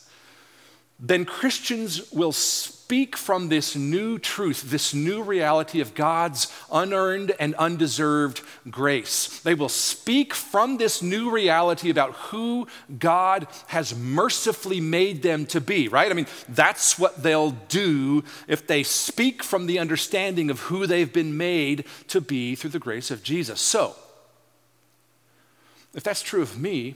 then 0.99 1.27
Christians 1.27 2.11
will 2.11 2.33
speak 2.33 3.17
from 3.17 3.49
this 3.49 3.77
new 3.77 4.19
truth, 4.19 4.71
this 4.71 4.95
new 4.95 5.23
reality 5.23 5.81
of 5.81 5.95
God's 5.95 6.51
unearned 6.73 7.33
and 7.39 7.55
undeserved 7.57 8.41
grace. 8.71 9.41
They 9.41 9.55
will 9.55 9.69
speak 9.69 10.33
from 10.33 10.79
this 10.79 11.03
new 11.03 11.31
reality 11.31 11.91
about 11.91 12.13
who 12.15 12.67
God 12.99 13.47
has 13.67 13.95
mercifully 13.95 14.81
made 14.81 15.23
them 15.23 15.45
to 15.47 15.61
be, 15.61 15.89
right? 15.89 16.11
I 16.11 16.15
mean, 16.15 16.29
that's 16.49 16.99
what 16.99 17.23
they'll 17.23 17.51
do 17.51 18.25
if 18.49 18.67
they 18.67 18.83
speak 18.83 19.43
from 19.43 19.67
the 19.67 19.79
understanding 19.79 20.49
of 20.49 20.61
who 20.61 20.87
they've 20.87 21.13
been 21.13 21.37
made 21.37 21.85
to 22.09 22.23
be 22.23 22.55
through 22.55 22.71
the 22.71 22.79
grace 22.79 23.11
of 23.11 23.23
Jesus. 23.23 23.61
So, 23.61 23.97
if 25.93 26.03
that's 26.03 26.23
true 26.23 26.43
of 26.43 26.59
me 26.59 26.95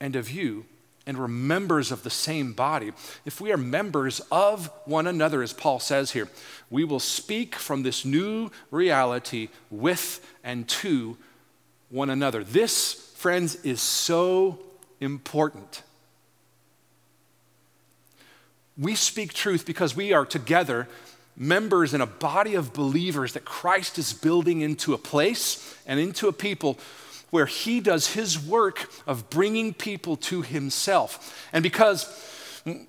and 0.00 0.16
of 0.16 0.30
you, 0.30 0.64
and 1.06 1.18
we're 1.18 1.28
members 1.28 1.92
of 1.92 2.02
the 2.02 2.10
same 2.10 2.52
body, 2.52 2.92
if 3.24 3.40
we 3.40 3.52
are 3.52 3.56
members 3.56 4.20
of 4.32 4.70
one 4.86 5.06
another, 5.06 5.42
as 5.42 5.52
Paul 5.52 5.78
says 5.78 6.12
here, 6.12 6.28
we 6.70 6.84
will 6.84 7.00
speak 7.00 7.54
from 7.54 7.82
this 7.82 8.04
new 8.04 8.50
reality 8.70 9.48
with 9.70 10.24
and 10.42 10.66
to 10.68 11.16
one 11.90 12.10
another. 12.10 12.42
This, 12.42 13.12
friends, 13.16 13.56
is 13.64 13.80
so 13.80 14.58
important. 15.00 15.82
We 18.76 18.94
speak 18.94 19.34
truth 19.34 19.66
because 19.66 19.94
we 19.94 20.12
are 20.12 20.24
together 20.24 20.88
members 21.36 21.94
in 21.94 22.00
a 22.00 22.06
body 22.06 22.54
of 22.54 22.72
believers 22.72 23.32
that 23.34 23.44
Christ 23.44 23.98
is 23.98 24.12
building 24.12 24.60
into 24.60 24.94
a 24.94 24.98
place 24.98 25.76
and 25.86 26.00
into 26.00 26.28
a 26.28 26.32
people 26.32 26.78
where 27.34 27.46
he 27.46 27.80
does 27.80 28.12
his 28.12 28.38
work 28.38 28.88
of 29.08 29.28
bringing 29.28 29.74
people 29.74 30.14
to 30.14 30.40
himself. 30.40 31.44
And 31.52 31.64
because 31.64 32.06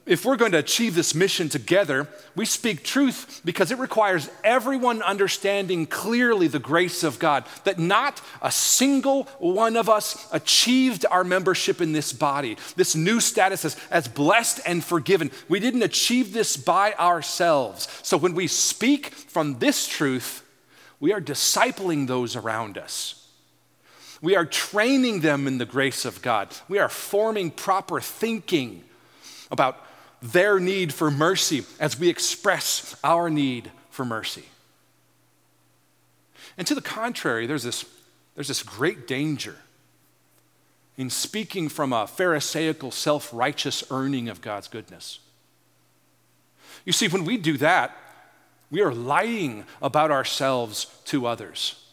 if 0.05 0.23
we're 0.23 0.35
going 0.35 0.51
to 0.51 0.59
achieve 0.59 0.93
this 0.93 1.15
mission 1.15 1.49
together, 1.49 2.07
we 2.35 2.45
speak 2.45 2.83
truth 2.83 3.41
because 3.43 3.71
it 3.71 3.79
requires 3.79 4.29
everyone 4.43 5.01
understanding 5.01 5.87
clearly 5.87 6.47
the 6.47 6.59
grace 6.59 7.03
of 7.03 7.17
God, 7.17 7.43
that 7.63 7.79
not 7.79 8.21
a 8.39 8.51
single 8.51 9.23
one 9.39 9.75
of 9.75 9.89
us 9.89 10.31
achieved 10.31 11.07
our 11.09 11.23
membership 11.23 11.81
in 11.81 11.91
this 11.93 12.13
body, 12.13 12.55
this 12.75 12.95
new 12.95 13.19
status 13.19 13.65
as, 13.65 13.75
as 13.89 14.07
blessed 14.07 14.59
and 14.63 14.83
forgiven. 14.83 15.31
We 15.49 15.59
didn't 15.59 15.81
achieve 15.81 16.33
this 16.33 16.55
by 16.55 16.93
ourselves. 16.93 17.87
So 18.03 18.15
when 18.15 18.35
we 18.35 18.45
speak 18.45 19.07
from 19.07 19.57
this 19.57 19.87
truth, 19.87 20.45
we 20.99 21.13
are 21.13 21.19
discipling 21.19 22.05
those 22.05 22.35
around 22.35 22.77
us. 22.77 23.24
We 24.21 24.35
are 24.35 24.45
training 24.45 25.21
them 25.21 25.47
in 25.47 25.57
the 25.57 25.65
grace 25.65 26.05
of 26.05 26.21
God. 26.21 26.49
We 26.67 26.79
are 26.79 26.89
forming 26.89 27.51
proper 27.51 27.99
thinking 27.99 28.83
about 29.51 29.85
their 30.21 30.59
need 30.59 30.93
for 30.93 31.11
mercy 31.11 31.65
as 31.79 31.99
we 31.99 32.09
express 32.09 32.95
our 33.03 33.29
need 33.29 33.71
for 33.89 34.05
mercy. 34.05 34.45
And 36.57 36.65
to 36.67 36.75
the 36.75 36.81
contrary, 36.81 37.45
there's 37.47 37.63
this, 37.63 37.85
there's 38.35 38.47
this 38.47 38.63
great 38.63 39.07
danger 39.07 39.55
in 40.97 41.09
speaking 41.09 41.67
from 41.67 41.91
a 41.91 42.07
Pharisaical, 42.07 42.91
self 42.91 43.29
righteous 43.33 43.83
earning 43.91 44.29
of 44.29 44.41
God's 44.41 44.69
goodness. 44.69 45.19
You 46.85 46.93
see, 46.93 47.07
when 47.07 47.25
we 47.25 47.37
do 47.37 47.57
that, 47.57 47.95
we 48.71 48.81
are 48.81 48.93
lying 48.93 49.65
about 49.81 50.11
ourselves 50.11 50.87
to 51.05 51.27
others 51.27 51.84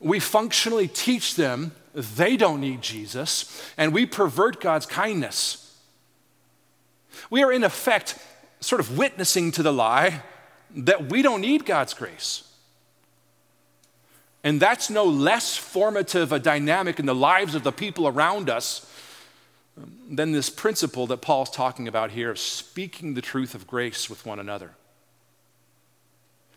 we 0.00 0.18
functionally 0.18 0.88
teach 0.88 1.36
them 1.36 1.72
they 1.92 2.36
don't 2.36 2.60
need 2.60 2.82
Jesus, 2.82 3.70
and 3.76 3.92
we 3.92 4.06
pervert 4.06 4.60
God's 4.60 4.86
kindness. 4.86 5.78
We 7.30 7.42
are, 7.42 7.52
in 7.52 7.64
effect, 7.64 8.18
sort 8.60 8.80
of 8.80 8.96
witnessing 8.96 9.52
to 9.52 9.62
the 9.62 9.72
lie 9.72 10.22
that 10.74 11.10
we 11.10 11.22
don't 11.22 11.40
need 11.40 11.66
God's 11.66 11.94
grace. 11.94 12.44
And 14.42 14.60
that's 14.60 14.88
no 14.88 15.04
less 15.04 15.56
formative 15.56 16.32
a 16.32 16.38
dynamic 16.38 16.98
in 16.98 17.06
the 17.06 17.14
lives 17.14 17.54
of 17.54 17.62
the 17.62 17.72
people 17.72 18.08
around 18.08 18.48
us 18.48 18.86
than 20.08 20.32
this 20.32 20.48
principle 20.48 21.06
that 21.08 21.18
Paul's 21.18 21.50
talking 21.50 21.88
about 21.88 22.12
here 22.12 22.30
of 22.30 22.38
speaking 22.38 23.14
the 23.14 23.20
truth 23.20 23.54
of 23.54 23.66
grace 23.66 24.08
with 24.08 24.24
one 24.24 24.38
another. 24.38 24.72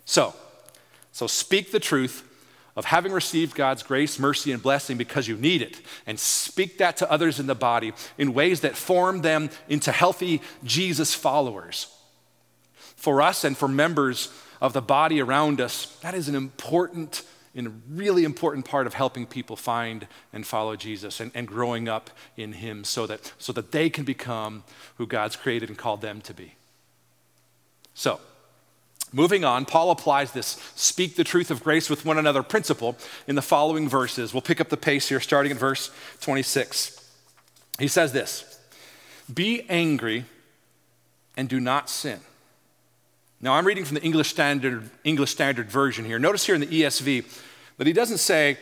So, 0.05 0.33
so 1.11 1.27
speak 1.27 1.71
the 1.71 1.79
truth 1.79 2.29
of 2.75 2.85
having 2.85 3.11
received 3.11 3.55
God's 3.55 3.83
grace, 3.83 4.17
mercy, 4.17 4.51
and 4.51 4.61
blessing 4.61 4.97
because 4.97 5.27
you 5.27 5.37
need 5.37 5.61
it, 5.61 5.79
and 6.07 6.19
speak 6.19 6.77
that 6.79 6.97
to 6.97 7.11
others 7.11 7.39
in 7.39 7.47
the 7.47 7.55
body 7.55 7.93
in 8.17 8.33
ways 8.33 8.61
that 8.61 8.75
form 8.75 9.21
them 9.21 9.49
into 9.69 9.91
healthy 9.91 10.41
Jesus 10.63 11.13
followers. 11.13 11.87
For 12.95 13.21
us 13.21 13.43
and 13.43 13.57
for 13.57 13.67
members 13.67 14.33
of 14.61 14.73
the 14.73 14.81
body 14.81 15.21
around 15.21 15.61
us, 15.61 15.97
that 16.01 16.15
is 16.15 16.27
an 16.27 16.35
important 16.35 17.23
and 17.55 17.67
a 17.67 17.71
really 17.89 18.23
important 18.23 18.65
part 18.65 18.87
of 18.87 18.95
helping 18.95 19.27
people 19.27 19.55
find 19.55 20.07
and 20.31 20.45
follow 20.45 20.75
Jesus 20.75 21.19
and, 21.19 21.31
and 21.35 21.47
growing 21.47 21.87
up 21.87 22.09
in 22.35 22.53
Him 22.53 22.83
so 22.83 23.05
that, 23.05 23.31
so 23.37 23.53
that 23.53 23.71
they 23.71 23.89
can 23.89 24.05
become 24.05 24.63
who 24.95 25.05
God's 25.05 25.35
created 25.35 25.69
and 25.69 25.77
called 25.77 26.01
them 26.01 26.21
to 26.21 26.33
be. 26.33 26.55
So, 27.93 28.19
Moving 29.13 29.45
on, 29.45 29.65
Paul 29.65 29.91
applies 29.91 30.31
this 30.31 30.59
speak 30.75 31.15
the 31.15 31.23
truth 31.23 31.51
of 31.51 31.63
grace 31.63 31.89
with 31.89 32.03
one 32.03 32.17
another 32.17 32.43
principle 32.43 32.97
in 33.27 33.35
the 33.35 33.41
following 33.41 33.87
verses. 33.87 34.33
We'll 34.33 34.41
pick 34.41 34.59
up 34.59 34.69
the 34.69 34.77
pace 34.77 35.07
here, 35.07 35.19
starting 35.19 35.51
at 35.51 35.57
verse 35.57 35.91
26. 36.21 36.99
He 37.79 37.87
says 37.87 38.11
this 38.11 38.59
Be 39.31 39.65
angry 39.69 40.25
and 41.37 41.47
do 41.47 41.59
not 41.59 41.89
sin. 41.89 42.19
Now, 43.39 43.53
I'm 43.53 43.67
reading 43.67 43.85
from 43.85 43.95
the 43.95 44.03
English 44.03 44.29
Standard, 44.29 44.89
English 45.03 45.31
Standard 45.31 45.69
Version 45.69 46.05
here. 46.05 46.17
Notice 46.17 46.45
here 46.45 46.55
in 46.55 46.61
the 46.61 46.67
ESV, 46.67 47.25
that 47.77 47.87
he 47.87 47.93
doesn't 47.93 48.19
say, 48.19 48.57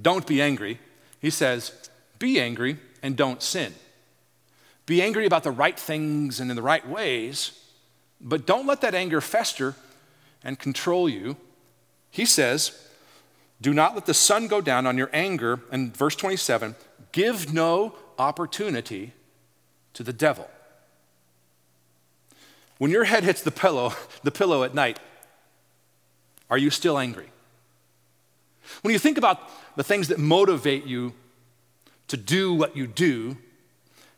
don't 0.00 0.26
be 0.26 0.40
angry. 0.40 0.78
He 1.20 1.30
says, 1.30 1.72
be 2.18 2.40
angry 2.40 2.76
and 3.02 3.16
don't 3.16 3.42
sin. 3.42 3.74
Be 4.86 5.02
angry 5.02 5.26
about 5.26 5.42
the 5.42 5.50
right 5.50 5.78
things 5.78 6.40
and 6.40 6.50
in 6.50 6.56
the 6.56 6.62
right 6.62 6.86
ways, 6.88 7.59
but 8.20 8.46
don't 8.46 8.66
let 8.66 8.80
that 8.82 8.94
anger 8.94 9.20
fester 9.20 9.74
and 10.44 10.58
control 10.58 11.08
you. 11.08 11.36
He 12.10 12.24
says, 12.24 12.88
do 13.60 13.74
not 13.74 13.94
let 13.94 14.06
the 14.06 14.14
sun 14.14 14.46
go 14.46 14.60
down 14.60 14.86
on 14.86 14.96
your 14.96 15.10
anger. 15.12 15.60
And 15.70 15.96
verse 15.96 16.16
27 16.16 16.74
give 17.12 17.52
no 17.52 17.94
opportunity 18.18 19.12
to 19.94 20.02
the 20.02 20.12
devil. 20.12 20.48
When 22.78 22.90
your 22.90 23.04
head 23.04 23.24
hits 23.24 23.42
the 23.42 23.50
pillow, 23.50 23.92
the 24.22 24.30
pillow 24.30 24.62
at 24.62 24.74
night, 24.74 24.98
are 26.48 26.58
you 26.58 26.70
still 26.70 26.98
angry? 26.98 27.28
When 28.82 28.92
you 28.92 28.98
think 28.98 29.18
about 29.18 29.40
the 29.76 29.84
things 29.84 30.08
that 30.08 30.18
motivate 30.18 30.86
you 30.86 31.12
to 32.08 32.16
do 32.16 32.54
what 32.54 32.76
you 32.76 32.86
do, 32.86 33.36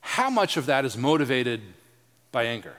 how 0.00 0.30
much 0.30 0.56
of 0.56 0.66
that 0.66 0.84
is 0.84 0.96
motivated 0.96 1.60
by 2.30 2.44
anger? 2.44 2.76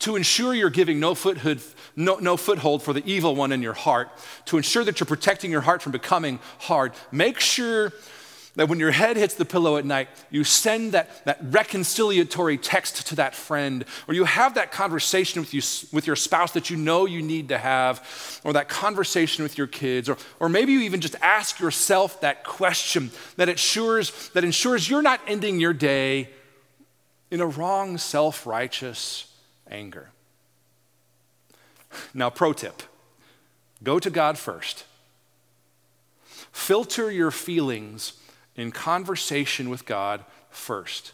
To 0.00 0.14
ensure 0.14 0.54
you're 0.54 0.70
giving 0.70 1.00
no 1.00 1.14
foothold, 1.14 1.60
no, 1.96 2.16
no 2.16 2.36
foothold 2.36 2.82
for 2.82 2.92
the 2.92 3.02
evil 3.04 3.34
one 3.34 3.50
in 3.50 3.62
your 3.62 3.72
heart, 3.72 4.10
to 4.46 4.56
ensure 4.56 4.84
that 4.84 5.00
you're 5.00 5.06
protecting 5.06 5.50
your 5.50 5.60
heart 5.60 5.82
from 5.82 5.90
becoming 5.90 6.38
hard, 6.58 6.92
make 7.10 7.40
sure 7.40 7.92
that 8.54 8.68
when 8.68 8.80
your 8.80 8.90
head 8.90 9.16
hits 9.16 9.34
the 9.34 9.44
pillow 9.44 9.76
at 9.76 9.84
night, 9.84 10.08
you 10.30 10.42
send 10.42 10.90
that, 10.92 11.24
that 11.24 11.40
reconciliatory 11.44 12.58
text 12.60 13.06
to 13.06 13.14
that 13.16 13.34
friend, 13.34 13.84
or 14.08 14.14
you 14.14 14.24
have 14.24 14.54
that 14.54 14.72
conversation 14.72 15.40
with, 15.40 15.54
you, 15.54 15.62
with 15.92 16.06
your 16.06 16.16
spouse 16.16 16.52
that 16.52 16.68
you 16.68 16.76
know 16.76 17.04
you 17.06 17.22
need 17.22 17.48
to 17.48 17.58
have, 17.58 18.40
or 18.42 18.52
that 18.52 18.68
conversation 18.68 19.44
with 19.44 19.56
your 19.56 19.68
kids, 19.68 20.08
or, 20.08 20.16
or 20.40 20.48
maybe 20.48 20.72
you 20.72 20.80
even 20.80 21.00
just 21.00 21.14
ask 21.22 21.60
yourself 21.60 22.20
that 22.20 22.42
question 22.42 23.12
that 23.36 23.48
ensures, 23.48 24.28
that 24.30 24.42
ensures 24.42 24.90
you're 24.90 25.02
not 25.02 25.20
ending 25.28 25.60
your 25.60 25.72
day 25.72 26.28
in 27.30 27.40
a 27.40 27.46
wrong, 27.46 27.96
self 27.96 28.44
righteous 28.44 29.27
anger. 29.70 30.10
Now, 32.14 32.28
pro 32.28 32.52
tip 32.52 32.82
go 33.82 33.98
to 33.98 34.10
God 34.10 34.36
first. 34.36 34.84
Filter 36.52 37.10
your 37.10 37.30
feelings 37.30 38.14
in 38.56 38.72
conversation 38.72 39.70
with 39.70 39.86
God 39.86 40.24
first. 40.50 41.12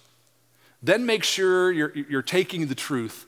Then 0.83 1.07
make 1.07 1.25
sure 1.25 1.71
you're, 1.71 1.93
you're 1.95 2.23
taking 2.23 2.67
the 2.67 2.75
truth. 2.75 3.27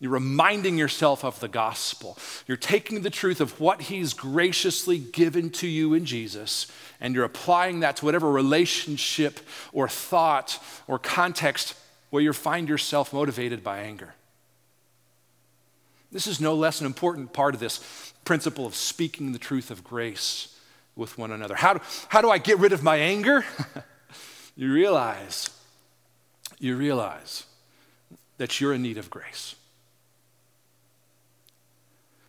You're 0.00 0.12
reminding 0.12 0.78
yourself 0.78 1.24
of 1.24 1.38
the 1.38 1.48
gospel. 1.48 2.18
You're 2.48 2.56
taking 2.56 3.02
the 3.02 3.10
truth 3.10 3.40
of 3.40 3.60
what 3.60 3.82
He's 3.82 4.14
graciously 4.14 4.98
given 4.98 5.50
to 5.50 5.68
you 5.68 5.94
in 5.94 6.04
Jesus, 6.04 6.66
and 7.00 7.14
you're 7.14 7.24
applying 7.24 7.80
that 7.80 7.98
to 7.98 8.04
whatever 8.04 8.30
relationship 8.30 9.38
or 9.72 9.88
thought 9.88 10.60
or 10.88 10.98
context 10.98 11.74
where 12.10 12.22
you 12.22 12.32
find 12.32 12.68
yourself 12.68 13.12
motivated 13.12 13.62
by 13.62 13.78
anger. 13.78 14.14
This 16.12 16.26
is 16.26 16.40
no 16.40 16.54
less 16.54 16.80
an 16.80 16.86
important 16.86 17.32
part 17.32 17.54
of 17.54 17.60
this 17.60 18.12
principle 18.24 18.66
of 18.66 18.74
speaking 18.74 19.32
the 19.32 19.38
truth 19.38 19.70
of 19.70 19.82
grace 19.82 20.58
with 20.94 21.16
one 21.16 21.32
another. 21.32 21.54
How 21.54 21.74
do, 21.74 21.80
how 22.08 22.20
do 22.20 22.30
I 22.30 22.38
get 22.38 22.58
rid 22.58 22.72
of 22.72 22.82
my 22.82 22.96
anger? 22.96 23.44
you 24.56 24.72
realize, 24.72 25.48
you 26.58 26.76
realize 26.76 27.46
that 28.36 28.60
you're 28.60 28.74
in 28.74 28.82
need 28.82 28.98
of 28.98 29.08
grace. 29.08 29.56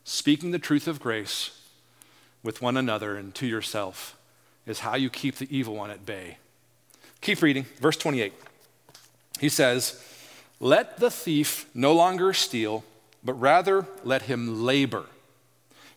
Speaking 0.06 0.52
the 0.52 0.60
truth 0.60 0.88
of 0.88 1.00
grace 1.00 1.60
with 2.42 2.62
one 2.62 2.78
another 2.78 3.18
and 3.18 3.36
to 3.36 3.46
yourself 3.46 4.18
is 4.66 4.80
how 4.80 4.96
you 4.96 5.10
keep 5.10 5.36
the 5.36 5.56
evil 5.56 5.76
one 5.76 5.92
at 5.92 6.06
bay. 6.06 6.38
Keep 7.22 7.42
reading, 7.42 7.66
verse 7.80 7.98
28. 7.98 8.34
He 9.40 9.50
says, 9.50 10.02
Let 10.60 10.98
the 10.98 11.12
thief 11.12 11.70
no 11.74 11.94
longer 11.94 12.34
steal, 12.34 12.84
but 13.24 13.34
rather 13.34 13.88
let 14.04 14.24
him 14.24 14.64
labor 14.64 15.06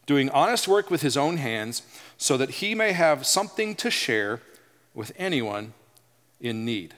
doing 0.07 0.31
honest 0.31 0.69
work 0.69 0.91
with 0.91 1.03
his 1.03 1.17
own 1.17 1.37
hands, 1.37 1.83
so 2.17 2.37
that 2.37 2.51
he 2.51 2.75
may 2.75 2.93
have 2.93 3.27
something 3.27 3.75
to 3.75 3.91
share 3.91 4.41
with 4.95 5.13
anyone 5.19 5.75
in 6.41 6.65
need. 6.65 6.95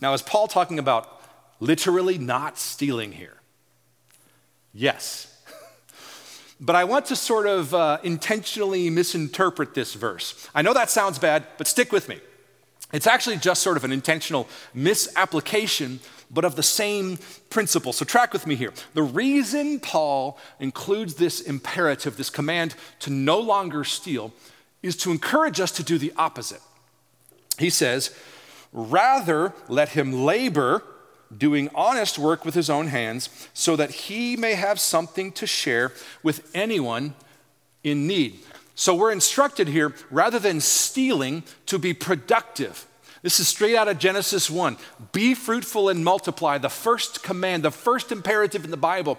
Now, 0.00 0.14
is 0.14 0.22
Paul 0.22 0.48
talking 0.48 0.78
about 0.78 1.20
literally 1.60 2.18
not 2.18 2.58
stealing 2.58 3.12
here? 3.12 3.40
Yes. 4.72 5.30
But 6.60 6.76
I 6.76 6.84
want 6.84 7.06
to 7.06 7.16
sort 7.16 7.46
of 7.46 7.74
uh, 7.74 7.98
intentionally 8.04 8.88
misinterpret 8.88 9.74
this 9.74 9.92
verse. 9.94 10.48
I 10.54 10.62
know 10.62 10.72
that 10.72 10.88
sounds 10.88 11.18
bad, 11.18 11.44
but 11.58 11.66
stick 11.66 11.90
with 11.90 12.08
me. 12.08 12.20
It's 12.92 13.08
actually 13.08 13.38
just 13.38 13.60
sort 13.60 13.76
of 13.76 13.82
an 13.82 13.90
intentional 13.90 14.48
misapplication 14.72 15.98
but 16.30 16.44
of 16.44 16.56
the 16.56 16.62
same 16.62 17.18
principle. 17.50 17.92
So, 17.92 18.04
track 18.04 18.32
with 18.32 18.46
me 18.46 18.54
here. 18.54 18.72
The 18.94 19.02
reason 19.02 19.80
Paul 19.80 20.38
includes 20.60 21.14
this 21.14 21.40
imperative, 21.40 22.16
this 22.16 22.30
command 22.30 22.74
to 23.00 23.10
no 23.10 23.38
longer 23.38 23.84
steal, 23.84 24.32
is 24.82 24.96
to 24.98 25.10
encourage 25.10 25.60
us 25.60 25.72
to 25.72 25.82
do 25.82 25.98
the 25.98 26.12
opposite. 26.16 26.60
He 27.58 27.70
says, 27.70 28.16
Rather, 28.72 29.54
let 29.68 29.90
him 29.90 30.24
labor, 30.24 30.82
doing 31.36 31.70
honest 31.74 32.18
work 32.18 32.44
with 32.44 32.54
his 32.54 32.68
own 32.68 32.88
hands, 32.88 33.28
so 33.54 33.76
that 33.76 33.90
he 33.90 34.36
may 34.36 34.54
have 34.54 34.80
something 34.80 35.30
to 35.32 35.46
share 35.46 35.92
with 36.22 36.50
anyone 36.54 37.14
in 37.82 38.06
need. 38.06 38.40
So, 38.74 38.94
we're 38.94 39.12
instructed 39.12 39.68
here, 39.68 39.94
rather 40.10 40.38
than 40.38 40.60
stealing, 40.60 41.44
to 41.66 41.78
be 41.78 41.94
productive 41.94 42.86
this 43.24 43.40
is 43.40 43.48
straight 43.48 43.74
out 43.74 43.88
of 43.88 43.98
Genesis 43.98 44.50
1. 44.50 44.76
Be 45.12 45.32
fruitful 45.32 45.88
and 45.88 46.04
multiply. 46.04 46.58
The 46.58 46.68
first 46.68 47.22
command, 47.22 47.62
the 47.62 47.70
first 47.70 48.12
imperative 48.12 48.66
in 48.66 48.70
the 48.70 48.76
Bible. 48.76 49.18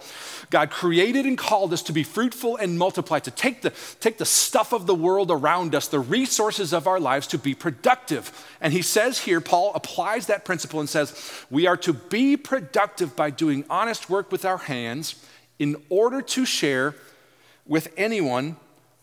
God 0.52 0.70
created 0.70 1.26
and 1.26 1.36
called 1.36 1.74
us 1.74 1.82
to 1.82 1.92
be 1.92 2.04
fruitful 2.04 2.56
and 2.56 2.78
multiply, 2.78 3.18
to 3.18 3.32
take 3.32 3.64
the, 3.64 3.74
take 4.00 4.20
the 4.20 4.26
stuff 4.26 4.74
of 4.74 4.86
the 4.86 4.94
world 4.94 5.32
around 5.32 5.74
us, 5.74 5.88
the 5.88 6.00
resources 6.00 6.72
of 6.72 6.86
our 6.86 7.00
lives, 7.00 7.26
to 7.26 7.40
be 7.40 7.56
productive. 7.56 8.32
And 8.62 8.74
he 8.74 8.84
says 8.84 9.18
here, 9.18 9.42
Paul 9.42 9.72
applies 9.74 10.28
that 10.28 10.46
principle 10.46 10.80
and 10.80 10.88
says, 10.88 11.44
we 11.50 11.66
are 11.66 11.78
to 11.78 11.92
be 11.94 12.38
productive 12.38 13.16
by 13.16 13.32
doing 13.32 13.66
honest 13.72 14.08
work 14.08 14.32
with 14.32 14.46
our 14.46 14.60
hands 14.60 15.16
in 15.58 15.78
order 15.90 16.22
to 16.22 16.46
share 16.46 16.94
with 17.66 17.92
anyone 17.98 18.58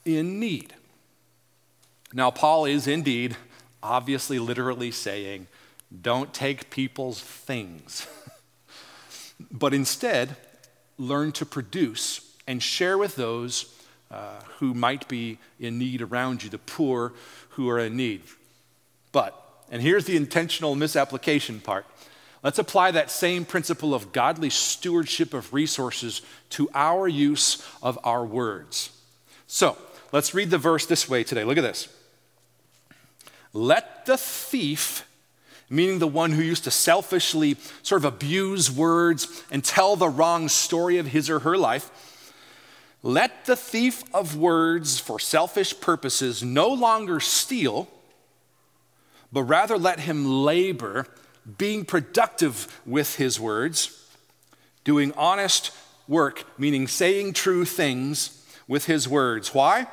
in 0.04 0.38
need. 0.38 0.74
Now, 2.14 2.30
Paul 2.30 2.66
is 2.66 2.86
indeed 2.86 3.36
obviously 3.82 4.38
literally 4.38 4.90
saying, 4.90 5.46
don't 6.00 6.32
take 6.32 6.70
people's 6.70 7.20
things, 7.20 8.06
but 9.50 9.74
instead, 9.74 10.36
learn 10.98 11.32
to 11.32 11.44
produce 11.44 12.34
and 12.46 12.62
share 12.62 12.96
with 12.96 13.16
those 13.16 13.74
uh, 14.10 14.40
who 14.58 14.74
might 14.74 15.08
be 15.08 15.38
in 15.58 15.78
need 15.78 16.02
around 16.02 16.42
you, 16.42 16.50
the 16.50 16.58
poor 16.58 17.12
who 17.50 17.68
are 17.68 17.78
in 17.78 17.96
need. 17.96 18.22
But, 19.10 19.34
and 19.70 19.82
here's 19.82 20.04
the 20.04 20.16
intentional 20.16 20.74
misapplication 20.74 21.60
part. 21.60 21.86
Let's 22.42 22.58
apply 22.58 22.90
that 22.90 23.10
same 23.10 23.44
principle 23.44 23.94
of 23.94 24.12
godly 24.12 24.50
stewardship 24.50 25.32
of 25.32 25.52
resources 25.52 26.22
to 26.50 26.68
our 26.74 27.06
use 27.06 27.66
of 27.82 27.98
our 28.02 28.24
words. 28.24 28.90
So, 29.46 29.76
let's 30.10 30.34
read 30.34 30.50
the 30.50 30.58
verse 30.58 30.86
this 30.86 31.08
way 31.08 31.22
today. 31.24 31.44
Look 31.44 31.58
at 31.58 31.62
this. 31.62 31.88
Let 33.52 34.06
the 34.06 34.16
thief, 34.16 35.06
meaning 35.68 35.98
the 35.98 36.06
one 36.06 36.32
who 36.32 36.42
used 36.42 36.64
to 36.64 36.70
selfishly 36.70 37.56
sort 37.82 38.00
of 38.00 38.04
abuse 38.04 38.70
words 38.70 39.42
and 39.50 39.62
tell 39.62 39.96
the 39.96 40.08
wrong 40.08 40.48
story 40.48 40.98
of 40.98 41.08
his 41.08 41.28
or 41.28 41.40
her 41.40 41.58
life, 41.58 41.90
let 43.02 43.46
the 43.46 43.56
thief 43.56 44.02
of 44.14 44.36
words 44.36 45.00
for 45.00 45.18
selfish 45.18 45.78
purposes 45.80 46.42
no 46.42 46.68
longer 46.68 47.18
steal, 47.20 47.88
but 49.32 49.42
rather 49.42 49.76
let 49.76 50.00
him 50.00 50.44
labor, 50.44 51.06
being 51.58 51.84
productive 51.84 52.80
with 52.86 53.16
his 53.16 53.40
words, 53.40 54.06
doing 54.84 55.12
honest 55.16 55.72
work, 56.06 56.44
meaning 56.58 56.86
saying 56.86 57.32
true 57.32 57.64
things 57.64 58.44
with 58.68 58.86
his 58.86 59.08
words. 59.08 59.52
Why? 59.52 59.86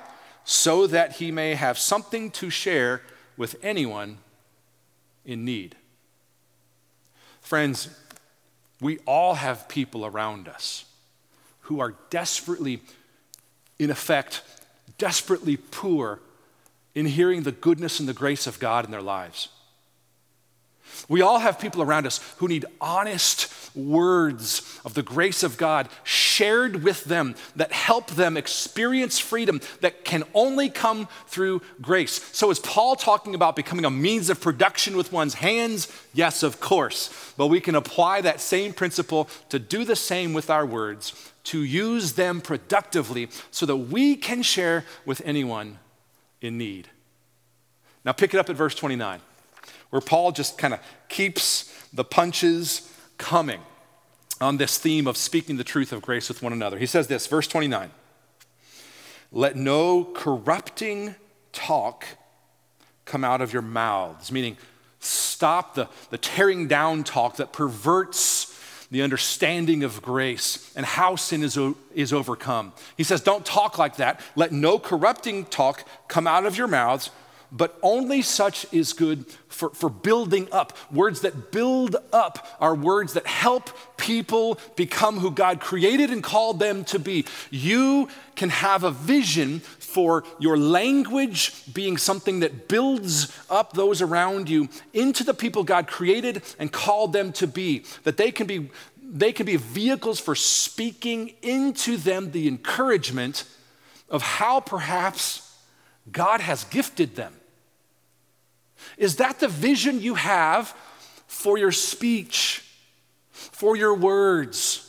So 0.44 0.86
that 0.88 1.14
he 1.14 1.32
may 1.32 1.56
have 1.56 1.78
something 1.78 2.32
to 2.32 2.50
share 2.50 3.02
with 3.40 3.56
anyone 3.64 4.18
in 5.26 5.46
need. 5.46 5.76
Friends, 7.42 7.90
we 8.82 9.00
all 9.06 9.36
have 9.36 9.70
people 9.70 10.06
around 10.06 10.50
us 10.50 10.84
who 11.62 11.80
are 11.80 11.96
desperately, 12.10 12.82
in 13.80 13.90
effect, 13.90 14.42
desperately 14.98 15.56
poor 15.56 16.20
in 16.94 17.06
hearing 17.06 17.44
the 17.44 17.54
goodness 17.54 18.00
and 18.00 18.10
the 18.10 18.14
grace 18.14 18.46
of 18.46 18.60
God 18.60 18.84
in 18.84 18.92
their 18.92 19.02
lives. 19.02 19.48
We 21.08 21.22
all 21.22 21.40
have 21.40 21.60
people 21.60 21.82
around 21.82 22.06
us 22.06 22.20
who 22.38 22.48
need 22.48 22.66
honest 22.80 23.52
words 23.76 24.80
of 24.84 24.94
the 24.94 25.04
grace 25.04 25.44
of 25.44 25.58
God 25.58 25.90
shared 26.04 26.84
with 26.84 27.04
them 27.06 27.36
that 27.56 27.72
help 27.72 28.12
them 28.12 28.38
experience 28.38 29.20
freedom 29.20 29.62
that 29.82 30.06
can 30.06 30.24
only 30.34 30.70
come 30.70 31.08
through 31.28 31.62
grace. 31.82 32.24
So, 32.34 32.52
is 32.52 32.60
Paul 32.60 32.96
talking 32.96 33.36
about 33.36 33.56
becoming 33.56 33.86
a 33.86 33.90
means 33.90 34.30
of 34.30 34.42
production 34.42 34.98
with 34.98 35.12
one's 35.12 35.36
hands? 35.36 35.92
Yes, 36.14 36.44
of 36.44 36.60
course. 36.60 37.34
But 37.38 37.48
we 37.48 37.62
can 37.62 37.76
apply 37.76 38.22
that 38.22 38.42
same 38.42 38.74
principle 38.74 39.30
to 39.50 39.60
do 39.60 39.86
the 39.86 39.96
same 39.96 40.34
with 40.34 40.50
our 40.50 40.66
words, 40.66 41.32
to 41.46 41.64
use 41.64 42.14
them 42.14 42.42
productively 42.42 43.30
so 43.52 43.66
that 43.66 43.78
we 43.78 44.16
can 44.16 44.42
share 44.42 44.86
with 45.06 45.22
anyone 45.26 45.80
in 46.42 46.58
need. 46.58 46.90
Now, 48.06 48.14
pick 48.14 48.34
it 48.34 48.40
up 48.40 48.50
at 48.50 48.56
verse 48.56 48.76
29 48.76 49.22
where 49.90 50.02
Paul 50.02 50.32
just 50.32 50.58
kind 50.58 50.74
of 50.74 50.80
keeps 51.08 51.74
the 51.92 52.04
punches 52.04 52.94
coming 53.18 53.62
on 54.42 54.58
this 54.58 54.78
theme 54.78 55.08
of 55.08 55.18
speaking 55.18 55.58
the 55.58 55.64
truth 55.64 55.92
of 55.92 56.02
grace 56.02 56.30
with 56.30 56.42
one 56.42 56.54
another. 56.54 56.78
He 56.78 56.86
says 56.86 57.08
this, 57.08 57.28
verse 57.28 57.48
29 57.48 57.92
Let 59.32 59.56
no 59.56 60.04
corrupting 60.04 61.16
talk 61.52 62.06
come 63.06 63.24
out 63.24 63.42
of 63.42 63.52
your 63.52 63.62
mouths, 63.62 64.32
meaning 64.32 64.58
stop 65.00 65.76
the, 65.76 65.90
the 66.10 66.18
tearing 66.18 66.68
down 66.68 67.04
talk 67.04 67.38
that 67.38 67.52
perverts 67.52 68.56
the 68.92 69.02
understanding 69.02 69.84
of 69.84 70.02
grace 70.02 70.72
and 70.76 70.86
how 70.86 71.16
sin 71.16 71.44
is, 71.44 71.60
is 71.94 72.12
overcome. 72.12 72.74
He 72.98 73.04
says, 73.04 73.22
Don't 73.22 73.46
talk 73.46 73.78
like 73.78 73.98
that. 73.98 74.22
Let 74.36 74.52
no 74.52 74.80
corrupting 74.80 75.46
talk 75.46 75.86
come 76.08 76.28
out 76.28 76.46
of 76.46 76.58
your 76.58 76.68
mouths 76.68 77.12
but 77.52 77.78
only 77.82 78.22
such 78.22 78.72
is 78.72 78.94
good 78.94 79.26
for, 79.48 79.70
for 79.72 79.90
building 79.90 80.48
up. 80.52 80.78
Words 80.92 81.22
that 81.22 81.52
build 81.52 81.96
up 82.14 82.48
are 82.60 82.76
words 82.76 83.14
that 83.14 83.28
help 83.28 83.70
people 83.98 84.60
become 84.76 85.20
who 85.20 85.32
God 85.32 85.60
created 85.60 86.12
and 86.12 86.24
called 86.24 86.60
them 86.60 86.84
to 86.86 87.00
be. 87.00 87.26
You 87.50 88.08
can 88.36 88.50
have 88.50 88.84
a 88.84 88.92
vision 88.92 89.60
for 89.60 90.24
your 90.38 90.58
language 90.58 91.74
being 91.74 91.98
something 91.98 92.42
that 92.42 92.68
builds 92.68 93.36
up 93.50 93.74
those 93.74 94.02
around 94.02 94.48
you 94.48 94.70
into 94.94 95.24
the 95.24 95.34
people 95.34 95.64
God 95.64 95.88
created 95.88 96.44
and 96.60 96.72
called 96.72 97.12
them 97.12 97.32
to 97.34 97.48
be, 97.48 97.84
that 98.04 98.18
they 98.18 98.32
can 98.32 98.46
be, 98.46 98.70
they 99.04 99.32
can 99.32 99.48
be 99.48 99.56
vehicles 99.56 100.20
for 100.20 100.36
speaking 100.36 101.34
into 101.42 101.98
them 101.98 102.32
the 102.32 102.48
encouragement 102.48 103.46
of 104.10 104.22
how 104.22 104.60
perhaps 104.60 105.58
God 106.12 106.42
has 106.42 106.64
gifted 106.66 107.16
them. 107.16 107.34
Is 108.98 109.18
that 109.18 109.40
the 109.40 109.48
vision 109.48 110.02
you 110.02 110.16
have 110.16 110.76
for 111.28 111.58
your 111.58 111.72
speech, 111.72 112.66
for 113.32 113.76
your 113.76 113.94
words? 113.94 114.86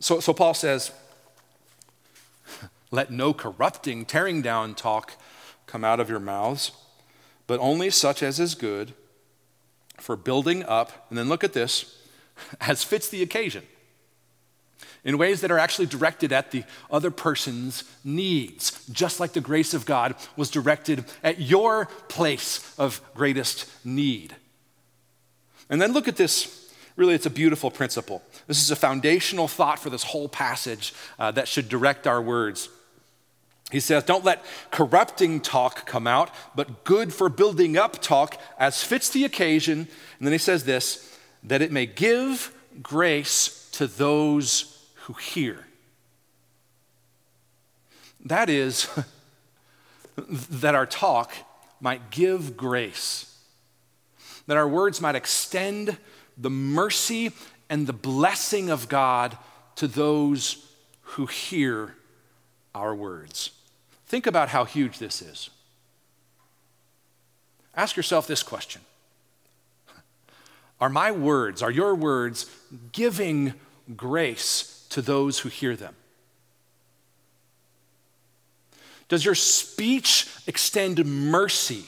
So, 0.00 0.20
so 0.20 0.32
Paul 0.32 0.54
says, 0.54 0.92
let 2.90 3.10
no 3.10 3.32
corrupting, 3.34 4.04
tearing 4.04 4.42
down 4.42 4.74
talk 4.74 5.14
come 5.66 5.84
out 5.84 6.00
of 6.00 6.08
your 6.08 6.20
mouths, 6.20 6.72
but 7.46 7.58
only 7.60 7.90
such 7.90 8.22
as 8.22 8.38
is 8.38 8.54
good 8.54 8.94
for 9.98 10.16
building 10.16 10.62
up. 10.64 11.06
And 11.08 11.18
then 11.18 11.28
look 11.28 11.42
at 11.42 11.52
this, 11.52 12.00
as 12.60 12.84
fits 12.84 13.08
the 13.08 13.22
occasion 13.22 13.64
in 15.04 15.18
ways 15.18 15.40
that 15.40 15.50
are 15.50 15.58
actually 15.58 15.86
directed 15.86 16.32
at 16.32 16.50
the 16.50 16.64
other 16.90 17.10
person's 17.10 17.84
needs, 18.04 18.86
just 18.90 19.20
like 19.20 19.32
the 19.32 19.40
grace 19.40 19.72
of 19.72 19.86
God 19.86 20.14
was 20.36 20.50
directed 20.50 21.04
at 21.22 21.40
your 21.40 21.86
place 22.08 22.74
of 22.78 23.00
greatest 23.14 23.70
need. 23.84 24.34
And 25.70 25.80
then 25.80 25.92
look 25.92 26.08
at 26.08 26.16
this. 26.16 26.72
Really, 26.96 27.14
it's 27.14 27.26
a 27.26 27.30
beautiful 27.30 27.70
principle. 27.70 28.22
This 28.46 28.62
is 28.62 28.70
a 28.70 28.76
foundational 28.76 29.48
thought 29.48 29.78
for 29.78 29.90
this 29.90 30.02
whole 30.02 30.28
passage 30.28 30.94
uh, 31.18 31.30
that 31.32 31.46
should 31.46 31.68
direct 31.68 32.06
our 32.06 32.22
words. 32.22 32.68
He 33.70 33.80
says, 33.80 34.04
Don't 34.04 34.24
let 34.24 34.44
corrupting 34.70 35.40
talk 35.40 35.86
come 35.86 36.06
out, 36.06 36.30
but 36.54 36.84
good 36.84 37.12
for 37.12 37.28
building 37.28 37.76
up 37.76 38.00
talk 38.00 38.40
as 38.58 38.82
fits 38.82 39.10
the 39.10 39.24
occasion. 39.24 39.88
And 40.18 40.26
then 40.26 40.32
he 40.32 40.38
says 40.38 40.64
this 40.64 41.12
that 41.44 41.62
it 41.62 41.70
may 41.70 41.86
give 41.86 42.52
grace 42.82 43.65
to 43.76 43.86
those 43.86 44.82
who 45.04 45.12
hear. 45.12 45.66
That 48.24 48.48
is, 48.48 48.88
that 50.16 50.74
our 50.74 50.86
talk 50.86 51.32
might 51.78 52.10
give 52.10 52.56
grace, 52.56 53.38
that 54.46 54.56
our 54.56 54.66
words 54.66 55.00
might 55.02 55.14
extend 55.14 55.98
the 56.38 56.48
mercy 56.48 57.32
and 57.68 57.86
the 57.86 57.92
blessing 57.92 58.70
of 58.70 58.88
God 58.88 59.36
to 59.74 59.86
those 59.86 60.66
who 61.02 61.26
hear 61.26 61.96
our 62.74 62.94
words. 62.94 63.50
Think 64.06 64.26
about 64.26 64.48
how 64.48 64.64
huge 64.64 64.98
this 64.98 65.20
is. 65.20 65.50
Ask 67.74 67.94
yourself 67.94 68.26
this 68.26 68.42
question 68.42 68.80
Are 70.80 70.88
my 70.88 71.12
words, 71.12 71.62
are 71.62 71.70
your 71.70 71.94
words 71.94 72.50
giving 72.92 73.52
grace 73.94 74.86
to 74.90 75.02
those 75.02 75.40
who 75.40 75.48
hear 75.48 75.76
them? 75.76 75.94
Does 79.08 79.24
your 79.24 79.34
speech 79.34 80.28
extend 80.46 81.04
mercy 81.04 81.84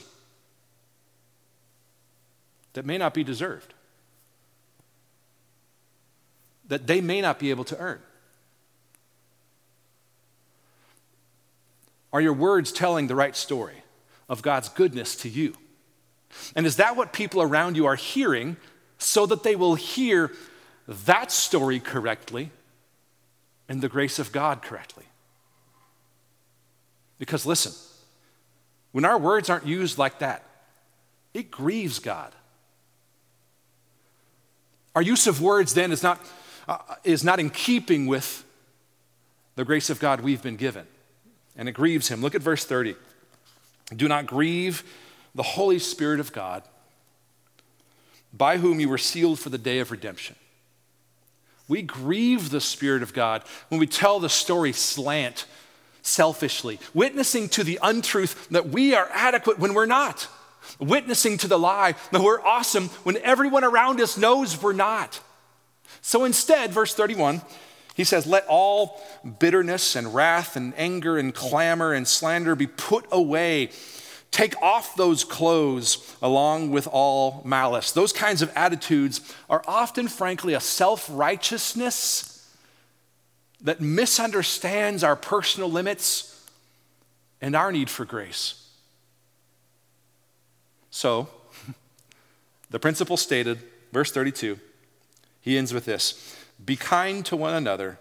that 2.73 2.85
may 2.85 2.97
not 2.97 3.13
be 3.13 3.23
deserved? 3.23 3.73
That 6.67 6.87
they 6.87 7.01
may 7.01 7.19
not 7.19 7.39
be 7.39 7.49
able 7.49 7.65
to 7.65 7.77
earn? 7.77 7.99
Are 12.13 12.21
your 12.21 12.33
words 12.33 12.71
telling 12.71 13.07
the 13.07 13.15
right 13.15 13.35
story 13.35 13.83
of 14.29 14.41
God's 14.41 14.69
goodness 14.69 15.15
to 15.17 15.29
you? 15.29 15.55
And 16.55 16.65
is 16.65 16.77
that 16.77 16.95
what 16.95 17.11
people 17.11 17.41
around 17.41 17.75
you 17.75 17.85
are 17.85 17.95
hearing 17.95 18.57
so 18.97 19.25
that 19.25 19.43
they 19.43 19.55
will 19.55 19.75
hear 19.75 20.31
that 20.89 21.31
story 21.31 21.79
correctly 21.79 22.49
and 23.67 23.81
the 23.81 23.89
grace 23.89 24.17
of 24.17 24.31
God 24.31 24.63
correctly. 24.63 25.05
Because 27.19 27.45
listen, 27.45 27.73
when 28.91 29.05
our 29.05 29.17
words 29.17 29.49
aren't 29.49 29.67
used 29.67 29.99
like 29.99 30.19
that, 30.19 30.43
it 31.33 31.51
grieves 31.51 31.99
God. 31.99 32.33
Our 34.95 35.03
use 35.03 35.27
of 35.27 35.41
words 35.41 35.75
then 35.75 35.91
is 35.91 36.01
not, 36.01 36.19
uh, 36.67 36.79
is 37.03 37.23
not 37.23 37.39
in 37.39 37.51
keeping 37.51 38.07
with 38.07 38.43
the 39.55 39.63
grace 39.63 39.91
of 39.91 39.99
God 39.99 40.21
we've 40.21 40.41
been 40.41 40.55
given, 40.55 40.87
and 41.55 41.69
it 41.69 41.73
grieves 41.73 42.07
Him. 42.07 42.21
Look 42.21 42.33
at 42.33 42.41
verse 42.41 42.65
30. 42.65 42.95
Do 43.95 44.07
not 44.07 44.25
grieve 44.25 44.83
the 45.35 45.43
Holy 45.43 45.77
Spirit 45.77 46.19
of 46.19 46.33
God, 46.33 46.63
by 48.33 48.57
whom 48.57 48.79
you 48.79 48.89
were 48.89 48.97
sealed 48.97 49.39
for 49.39 49.49
the 49.49 49.57
day 49.59 49.79
of 49.79 49.91
redemption. 49.91 50.35
We 51.69 51.83
grieve 51.83 52.49
the 52.49 52.59
Spirit 52.59 53.03
of 53.03 53.13
God 53.13 53.43
when 53.69 53.79
we 53.79 53.87
tell 53.87 54.19
the 54.19 54.27
story 54.27 54.73
slant, 54.73 55.45
selfishly, 56.01 56.79
witnessing 56.93 57.47
to 57.49 57.63
the 57.63 57.79
untruth 57.81 58.49
that 58.49 58.69
we 58.69 58.95
are 58.95 59.07
adequate 59.13 59.59
when 59.59 59.75
we're 59.75 59.85
not, 59.85 60.27
witnessing 60.79 61.37
to 61.37 61.47
the 61.47 61.59
lie 61.59 61.93
that 62.11 62.21
we're 62.21 62.41
awesome 62.41 62.89
when 63.03 63.17
everyone 63.17 63.63
around 63.63 64.01
us 64.01 64.17
knows 64.17 64.61
we're 64.61 64.73
not. 64.73 65.21
So 66.01 66.25
instead, 66.25 66.71
verse 66.71 66.95
31, 66.95 67.41
he 67.93 68.03
says, 68.03 68.25
Let 68.25 68.47
all 68.47 68.99
bitterness 69.39 69.95
and 69.95 70.13
wrath 70.15 70.55
and 70.55 70.73
anger 70.75 71.17
and 71.17 71.35
clamor 71.35 71.93
and 71.93 72.07
slander 72.07 72.55
be 72.55 72.67
put 72.67 73.05
away 73.11 73.69
Take 74.31 74.61
off 74.61 74.95
those 74.95 75.23
clothes 75.23 76.15
along 76.21 76.71
with 76.71 76.87
all 76.91 77.41
malice. 77.43 77.91
Those 77.91 78.13
kinds 78.13 78.41
of 78.41 78.51
attitudes 78.55 79.21
are 79.49 79.63
often, 79.67 80.07
frankly, 80.07 80.53
a 80.53 80.59
self 80.59 81.07
righteousness 81.11 82.47
that 83.61 83.81
misunderstands 83.81 85.03
our 85.03 85.15
personal 85.15 85.69
limits 85.69 86.47
and 87.41 87.55
our 87.55 87.71
need 87.71 87.89
for 87.89 88.05
grace. 88.05 88.67
So, 90.91 91.29
the 92.69 92.79
principle 92.79 93.17
stated, 93.17 93.59
verse 93.91 94.11
32, 94.11 94.59
he 95.41 95.57
ends 95.57 95.73
with 95.73 95.85
this 95.85 96.37
Be 96.63 96.75
kind 96.75 97.25
to 97.25 97.35
one 97.35 97.53
another 97.53 97.97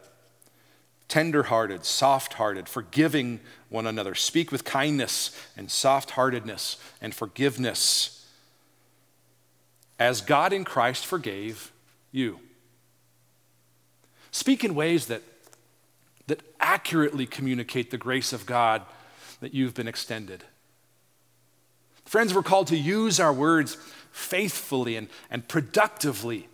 tenderhearted, 1.09 1.85
soft 1.85 2.35
hearted, 2.35 2.69
forgiving 2.69 3.41
one 3.68 3.87
another. 3.87 4.14
Speak 4.14 4.50
with 4.50 4.64
kindness 4.64 5.31
and 5.57 5.70
soft 5.70 6.12
heartedness 6.12 6.76
and 7.00 7.14
forgiveness 7.14 8.26
as 9.98 10.20
God 10.20 10.52
in 10.52 10.64
Christ 10.64 11.04
forgave 11.04 11.72
you. 12.12 12.40
Speak 14.31 14.64
in 14.64 14.74
ways 14.74 15.07
that, 15.07 15.22
that 16.26 16.42
accurately 16.61 17.26
communicate 17.26 17.90
the 17.90 17.98
grace 17.98 18.33
of 18.33 18.46
God 18.46 18.83
that 19.40 19.54
you've 19.54 19.74
been 19.74 19.88
extended. 19.88 20.44
Friends, 22.04 22.35
we're 22.35 22.42
called 22.42 22.68
to 22.68 22.76
use 22.76 23.20
our 23.20 23.33
words 23.33 23.76
faithfully 24.12 24.96
and, 24.96 25.09
and 25.31 25.46
productively, 25.46 26.48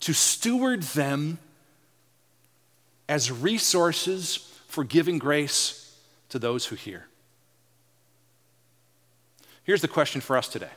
to 0.00 0.12
steward 0.12 0.82
them 0.82 1.38
as 3.08 3.30
resources 3.32 4.57
for 4.68 4.84
giving 4.84 5.18
grace 5.18 5.96
to 6.28 6.38
those 6.38 6.66
who 6.66 6.76
hear. 6.76 7.06
Here's 9.64 9.80
the 9.80 9.88
question 9.88 10.20
for 10.20 10.36
us 10.36 10.48
today. 10.48 10.70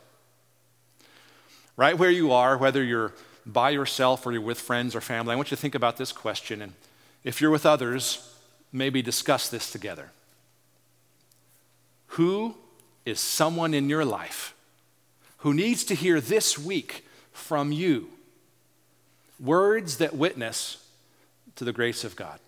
Right 1.78 1.98
where 1.98 2.10
you 2.10 2.32
are, 2.32 2.58
whether 2.58 2.84
you're 2.84 3.14
by 3.46 3.70
yourself 3.70 4.26
or 4.26 4.32
you're 4.32 4.42
with 4.42 4.60
friends 4.60 4.96
or 4.96 5.02
family, 5.02 5.34
I 5.34 5.36
want 5.36 5.52
you 5.52 5.58
to 5.58 5.62
think 5.62 5.76
about 5.76 5.98
this 5.98 6.12
question. 6.12 6.62
And 6.62 6.74
if 7.24 7.42
you're 7.42 7.52
with 7.52 7.66
others, 7.66 8.36
maybe 8.72 9.02
discuss 9.02 9.50
this 9.50 9.72
together. 9.72 10.12
Who 12.08 12.56
is 13.06 13.20
someone 13.20 13.74
in 13.74 13.90
your 13.90 14.06
life 14.06 14.54
who 15.38 15.54
needs 15.54 15.84
to 15.86 15.96
hear 15.96 16.22
this 16.22 16.58
week 16.58 17.06
from 17.32 17.72
you 17.72 18.10
words 19.40 19.98
that 19.98 20.16
witness 20.16 20.86
to 21.56 21.64
the 21.64 21.74
grace 21.74 22.04
of 22.04 22.16
God? 22.16 22.40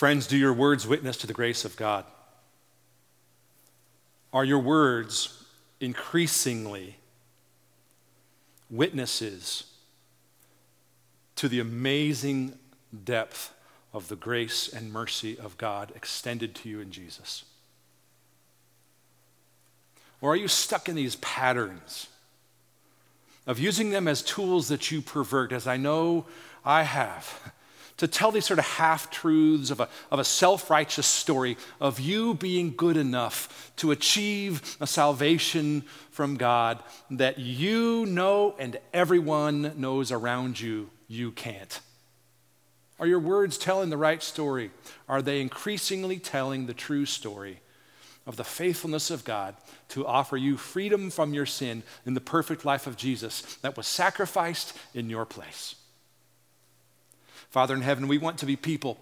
Friends, 0.00 0.26
do 0.26 0.38
your 0.38 0.54
words 0.54 0.86
witness 0.86 1.18
to 1.18 1.26
the 1.26 1.34
grace 1.34 1.66
of 1.66 1.76
God? 1.76 2.06
Are 4.32 4.46
your 4.46 4.58
words 4.58 5.44
increasingly 5.78 6.96
witnesses 8.70 9.64
to 11.36 11.50
the 11.50 11.60
amazing 11.60 12.58
depth 13.04 13.52
of 13.92 14.08
the 14.08 14.16
grace 14.16 14.72
and 14.72 14.90
mercy 14.90 15.38
of 15.38 15.58
God 15.58 15.92
extended 15.94 16.54
to 16.54 16.70
you 16.70 16.80
in 16.80 16.90
Jesus? 16.90 17.44
Or 20.22 20.32
are 20.32 20.36
you 20.36 20.48
stuck 20.48 20.88
in 20.88 20.94
these 20.94 21.16
patterns 21.16 22.06
of 23.46 23.58
using 23.58 23.90
them 23.90 24.08
as 24.08 24.22
tools 24.22 24.68
that 24.68 24.90
you 24.90 25.02
pervert, 25.02 25.52
as 25.52 25.66
I 25.66 25.76
know 25.76 26.24
I 26.64 26.84
have? 26.84 27.52
To 28.00 28.08
tell 28.08 28.30
these 28.30 28.46
sort 28.46 28.58
of 28.58 28.64
half 28.64 29.10
truths 29.10 29.70
of 29.70 29.78
a, 29.78 29.88
of 30.10 30.18
a 30.18 30.24
self 30.24 30.70
righteous 30.70 31.06
story 31.06 31.58
of 31.82 32.00
you 32.00 32.32
being 32.32 32.74
good 32.74 32.96
enough 32.96 33.70
to 33.76 33.90
achieve 33.90 34.78
a 34.80 34.86
salvation 34.86 35.82
from 36.10 36.38
God 36.38 36.82
that 37.10 37.38
you 37.38 38.06
know 38.06 38.54
and 38.58 38.78
everyone 38.94 39.74
knows 39.76 40.10
around 40.10 40.58
you 40.58 40.88
you 41.08 41.30
can't. 41.30 41.80
Are 42.98 43.06
your 43.06 43.20
words 43.20 43.58
telling 43.58 43.90
the 43.90 43.98
right 43.98 44.22
story? 44.22 44.70
Are 45.06 45.20
they 45.20 45.42
increasingly 45.42 46.18
telling 46.18 46.64
the 46.64 46.72
true 46.72 47.04
story 47.04 47.60
of 48.26 48.36
the 48.36 48.44
faithfulness 48.44 49.10
of 49.10 49.26
God 49.26 49.56
to 49.88 50.06
offer 50.06 50.38
you 50.38 50.56
freedom 50.56 51.10
from 51.10 51.34
your 51.34 51.46
sin 51.46 51.82
in 52.06 52.14
the 52.14 52.20
perfect 52.22 52.64
life 52.64 52.86
of 52.86 52.96
Jesus 52.96 53.42
that 53.56 53.76
was 53.76 53.86
sacrificed 53.86 54.74
in 54.94 55.10
your 55.10 55.26
place? 55.26 55.74
Father 57.50 57.74
in 57.74 57.82
heaven, 57.82 58.06
we 58.06 58.18
want 58.18 58.38
to 58.38 58.46
be 58.46 58.56
people 58.56 58.96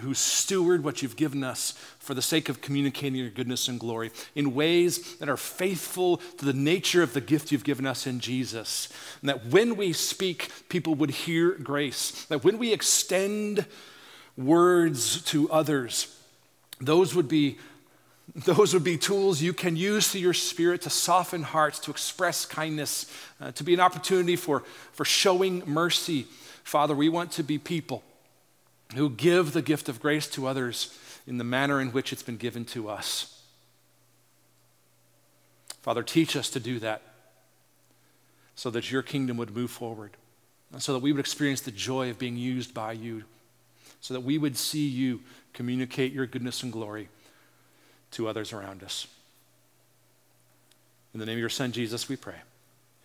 who 0.00 0.12
steward 0.12 0.82
what 0.82 1.02
you've 1.02 1.16
given 1.16 1.44
us 1.44 1.72
for 1.98 2.14
the 2.14 2.20
sake 2.20 2.48
of 2.48 2.60
communicating 2.60 3.14
your 3.14 3.30
goodness 3.30 3.68
and 3.68 3.78
glory 3.78 4.10
in 4.34 4.54
ways 4.54 5.16
that 5.16 5.28
are 5.28 5.36
faithful 5.36 6.18
to 6.18 6.44
the 6.44 6.52
nature 6.52 7.02
of 7.02 7.14
the 7.14 7.20
gift 7.20 7.52
you've 7.52 7.64
given 7.64 7.86
us 7.86 8.06
in 8.06 8.20
Jesus. 8.20 8.88
And 9.20 9.28
that 9.30 9.46
when 9.46 9.76
we 9.76 9.92
speak, 9.92 10.50
people 10.68 10.94
would 10.96 11.10
hear 11.10 11.52
grace. 11.52 12.24
That 12.24 12.44
when 12.44 12.58
we 12.58 12.72
extend 12.72 13.66
words 14.36 15.22
to 15.22 15.50
others, 15.50 16.14
those 16.80 17.14
would 17.14 17.28
be 17.28 17.58
those 18.34 18.72
would 18.72 18.82
be 18.82 18.96
tools 18.96 19.42
you 19.42 19.52
can 19.52 19.76
use 19.76 20.08
through 20.08 20.22
your 20.22 20.32
spirit 20.32 20.80
to 20.80 20.90
soften 20.90 21.42
hearts, 21.42 21.78
to 21.80 21.90
express 21.90 22.46
kindness, 22.46 23.04
uh, 23.38 23.52
to 23.52 23.62
be 23.62 23.74
an 23.74 23.80
opportunity 23.80 24.34
for, 24.34 24.60
for 24.92 25.04
showing 25.04 25.62
mercy 25.66 26.26
Father, 26.64 26.94
we 26.94 27.08
want 27.08 27.30
to 27.32 27.42
be 27.42 27.58
people 27.58 28.02
who 28.94 29.10
give 29.10 29.52
the 29.52 29.62
gift 29.62 29.88
of 29.88 30.00
grace 30.00 30.26
to 30.28 30.46
others 30.46 30.98
in 31.26 31.38
the 31.38 31.44
manner 31.44 31.80
in 31.80 31.92
which 31.92 32.12
it's 32.12 32.22
been 32.22 32.36
given 32.36 32.64
to 32.64 32.88
us. 32.88 33.42
Father, 35.82 36.02
teach 36.02 36.34
us 36.34 36.50
to 36.50 36.60
do 36.60 36.78
that 36.80 37.02
so 38.56 38.70
that 38.70 38.90
your 38.90 39.02
kingdom 39.02 39.36
would 39.36 39.54
move 39.54 39.70
forward, 39.70 40.12
and 40.72 40.82
so 40.82 40.92
that 40.92 41.00
we 41.00 41.12
would 41.12 41.20
experience 41.20 41.60
the 41.60 41.70
joy 41.70 42.08
of 42.08 42.18
being 42.18 42.36
used 42.36 42.72
by 42.72 42.92
you, 42.92 43.24
so 44.00 44.14
that 44.14 44.20
we 44.20 44.38
would 44.38 44.56
see 44.56 44.86
you 44.86 45.20
communicate 45.52 46.12
your 46.12 46.26
goodness 46.26 46.62
and 46.62 46.72
glory 46.72 47.08
to 48.12 48.28
others 48.28 48.52
around 48.52 48.82
us. 48.82 49.06
In 51.12 51.20
the 51.20 51.26
name 51.26 51.34
of 51.34 51.40
your 51.40 51.48
Son, 51.48 51.72
Jesus, 51.72 52.08
we 52.08 52.16
pray. 52.16 52.36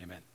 Amen. 0.02 0.29